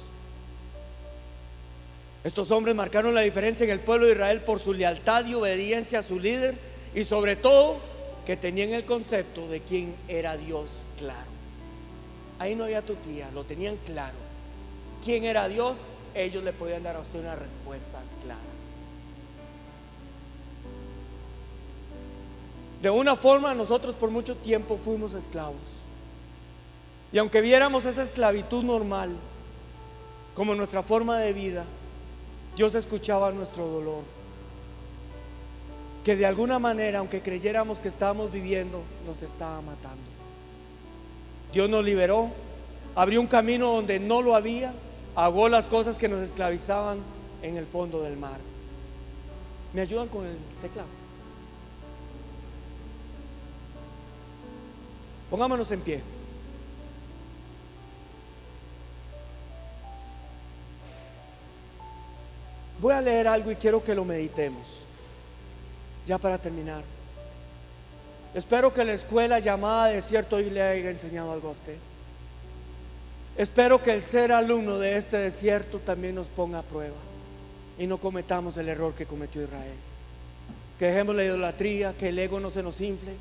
Estos 2.24 2.50
hombres 2.50 2.74
marcaron 2.74 3.14
la 3.14 3.20
diferencia 3.20 3.64
en 3.64 3.70
el 3.70 3.80
pueblo 3.80 4.06
de 4.06 4.12
Israel 4.12 4.40
por 4.40 4.58
su 4.58 4.72
lealtad 4.72 5.26
y 5.26 5.34
obediencia 5.34 5.98
a 5.98 6.02
su 6.02 6.18
líder 6.18 6.56
y 6.94 7.04
sobre 7.04 7.36
todo 7.36 7.76
que 8.24 8.36
tenían 8.38 8.70
el 8.70 8.86
concepto 8.86 9.46
de 9.48 9.60
quién 9.60 9.94
era 10.08 10.36
Dios 10.38 10.88
claro. 10.96 11.34
Ahí 12.38 12.54
no 12.54 12.64
había 12.64 12.82
tía 12.82 13.30
lo 13.32 13.44
tenían 13.44 13.76
claro. 13.84 14.16
¿Quién 15.04 15.24
era 15.24 15.48
Dios? 15.48 15.78
Ellos 16.14 16.42
le 16.42 16.54
podían 16.54 16.82
dar 16.82 16.96
a 16.96 17.00
usted 17.00 17.20
una 17.20 17.36
respuesta 17.36 18.00
clara. 18.22 18.40
De 22.80 22.88
una 22.90 23.16
forma 23.16 23.54
nosotros 23.54 23.94
por 23.94 24.10
mucho 24.10 24.34
tiempo 24.36 24.78
fuimos 24.82 25.12
esclavos. 25.12 25.83
Y 27.14 27.18
aunque 27.18 27.40
viéramos 27.40 27.84
esa 27.84 28.02
esclavitud 28.02 28.64
normal 28.64 29.10
como 30.34 30.56
nuestra 30.56 30.82
forma 30.82 31.16
de 31.20 31.32
vida, 31.32 31.64
Dios 32.56 32.74
escuchaba 32.74 33.30
nuestro 33.30 33.68
dolor. 33.68 34.02
Que 36.04 36.16
de 36.16 36.26
alguna 36.26 36.58
manera, 36.58 36.98
aunque 36.98 37.22
creyéramos 37.22 37.78
que 37.78 37.86
estábamos 37.86 38.32
viviendo, 38.32 38.82
nos 39.06 39.22
estaba 39.22 39.60
matando. 39.60 40.02
Dios 41.52 41.70
nos 41.70 41.84
liberó, 41.84 42.30
abrió 42.96 43.20
un 43.20 43.28
camino 43.28 43.70
donde 43.70 44.00
no 44.00 44.20
lo 44.20 44.34
había, 44.34 44.74
ahogó 45.14 45.48
las 45.48 45.68
cosas 45.68 45.98
que 45.98 46.08
nos 46.08 46.20
esclavizaban 46.20 46.98
en 47.42 47.56
el 47.56 47.64
fondo 47.64 48.02
del 48.02 48.16
mar. 48.16 48.40
¿Me 49.72 49.82
ayudan 49.82 50.08
con 50.08 50.26
el 50.26 50.36
teclado? 50.60 50.88
Pongámonos 55.30 55.70
en 55.70 55.80
pie. 55.80 56.13
Voy 62.80 62.92
a 62.92 63.00
leer 63.00 63.28
algo 63.28 63.50
y 63.50 63.56
quiero 63.56 63.82
que 63.82 63.94
lo 63.94 64.04
meditemos. 64.04 64.84
Ya 66.06 66.18
para 66.18 66.38
terminar. 66.38 66.82
Espero 68.34 68.72
que 68.72 68.84
la 68.84 68.92
escuela 68.92 69.38
llamada 69.38 69.86
desierto 69.86 70.36
hoy 70.36 70.50
le 70.50 70.60
haya 70.60 70.90
enseñado 70.90 71.32
algo 71.32 71.48
a 71.48 71.52
usted. 71.52 71.76
Espero 73.36 73.82
que 73.82 73.92
el 73.92 74.02
ser 74.02 74.32
alumno 74.32 74.78
de 74.78 74.96
este 74.96 75.16
desierto 75.16 75.78
también 75.78 76.14
nos 76.14 76.28
ponga 76.28 76.60
a 76.60 76.62
prueba 76.62 76.96
y 77.78 77.86
no 77.86 77.98
cometamos 77.98 78.56
el 78.56 78.68
error 78.68 78.94
que 78.94 79.06
cometió 79.06 79.42
Israel. 79.42 79.74
Que 80.78 80.86
dejemos 80.86 81.14
la 81.14 81.24
idolatría, 81.24 81.94
que 81.96 82.08
el 82.08 82.18
ego 82.18 82.40
no 82.40 82.50
se 82.50 82.62
nos 82.62 82.80
infle, 82.80 83.12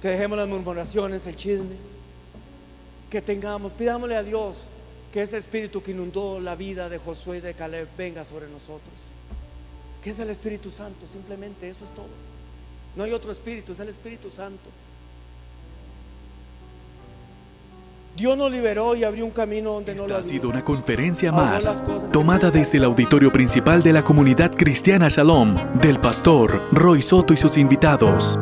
que 0.00 0.08
dejemos 0.08 0.38
las 0.38 0.48
murmuraciones, 0.48 1.26
el 1.26 1.36
chisme, 1.36 1.76
que 3.10 3.22
tengamos, 3.22 3.72
pidámosle 3.72 4.16
a 4.16 4.22
Dios 4.22 4.70
que 5.16 5.22
ese 5.22 5.38
espíritu 5.38 5.82
que 5.82 5.92
inundó 5.92 6.38
la 6.40 6.56
vida 6.56 6.90
de 6.90 6.98
Josué 6.98 7.38
y 7.38 7.40
de 7.40 7.54
Caleb 7.54 7.88
venga 7.96 8.22
sobre 8.22 8.48
nosotros. 8.48 8.92
Que 10.04 10.10
es 10.10 10.18
el 10.18 10.28
Espíritu 10.28 10.70
Santo, 10.70 11.06
simplemente 11.10 11.70
eso 11.70 11.86
es 11.86 11.92
todo. 11.92 12.10
No 12.94 13.02
hay 13.02 13.12
otro 13.12 13.32
espíritu, 13.32 13.72
es 13.72 13.80
el 13.80 13.88
Espíritu 13.88 14.28
Santo. 14.28 14.68
Dios 18.14 18.36
nos 18.36 18.52
liberó 18.52 18.94
y 18.94 19.04
abrió 19.04 19.24
un 19.24 19.30
camino 19.30 19.72
donde 19.72 19.94
no 19.94 20.02
Esta 20.02 20.12
lo 20.12 20.20
ha 20.20 20.22
sido 20.22 20.50
una 20.50 20.62
conferencia 20.62 21.32
más, 21.32 21.82
tomada 22.12 22.50
desde 22.50 22.76
el 22.76 22.84
auditorio 22.84 23.32
principal 23.32 23.82
de 23.82 23.94
la 23.94 24.04
comunidad 24.04 24.54
cristiana 24.54 25.08
Shalom, 25.08 25.80
del 25.80 25.98
pastor 25.98 26.68
Roy 26.72 27.00
Soto 27.00 27.32
y 27.32 27.38
sus 27.38 27.56
invitados. 27.56 28.38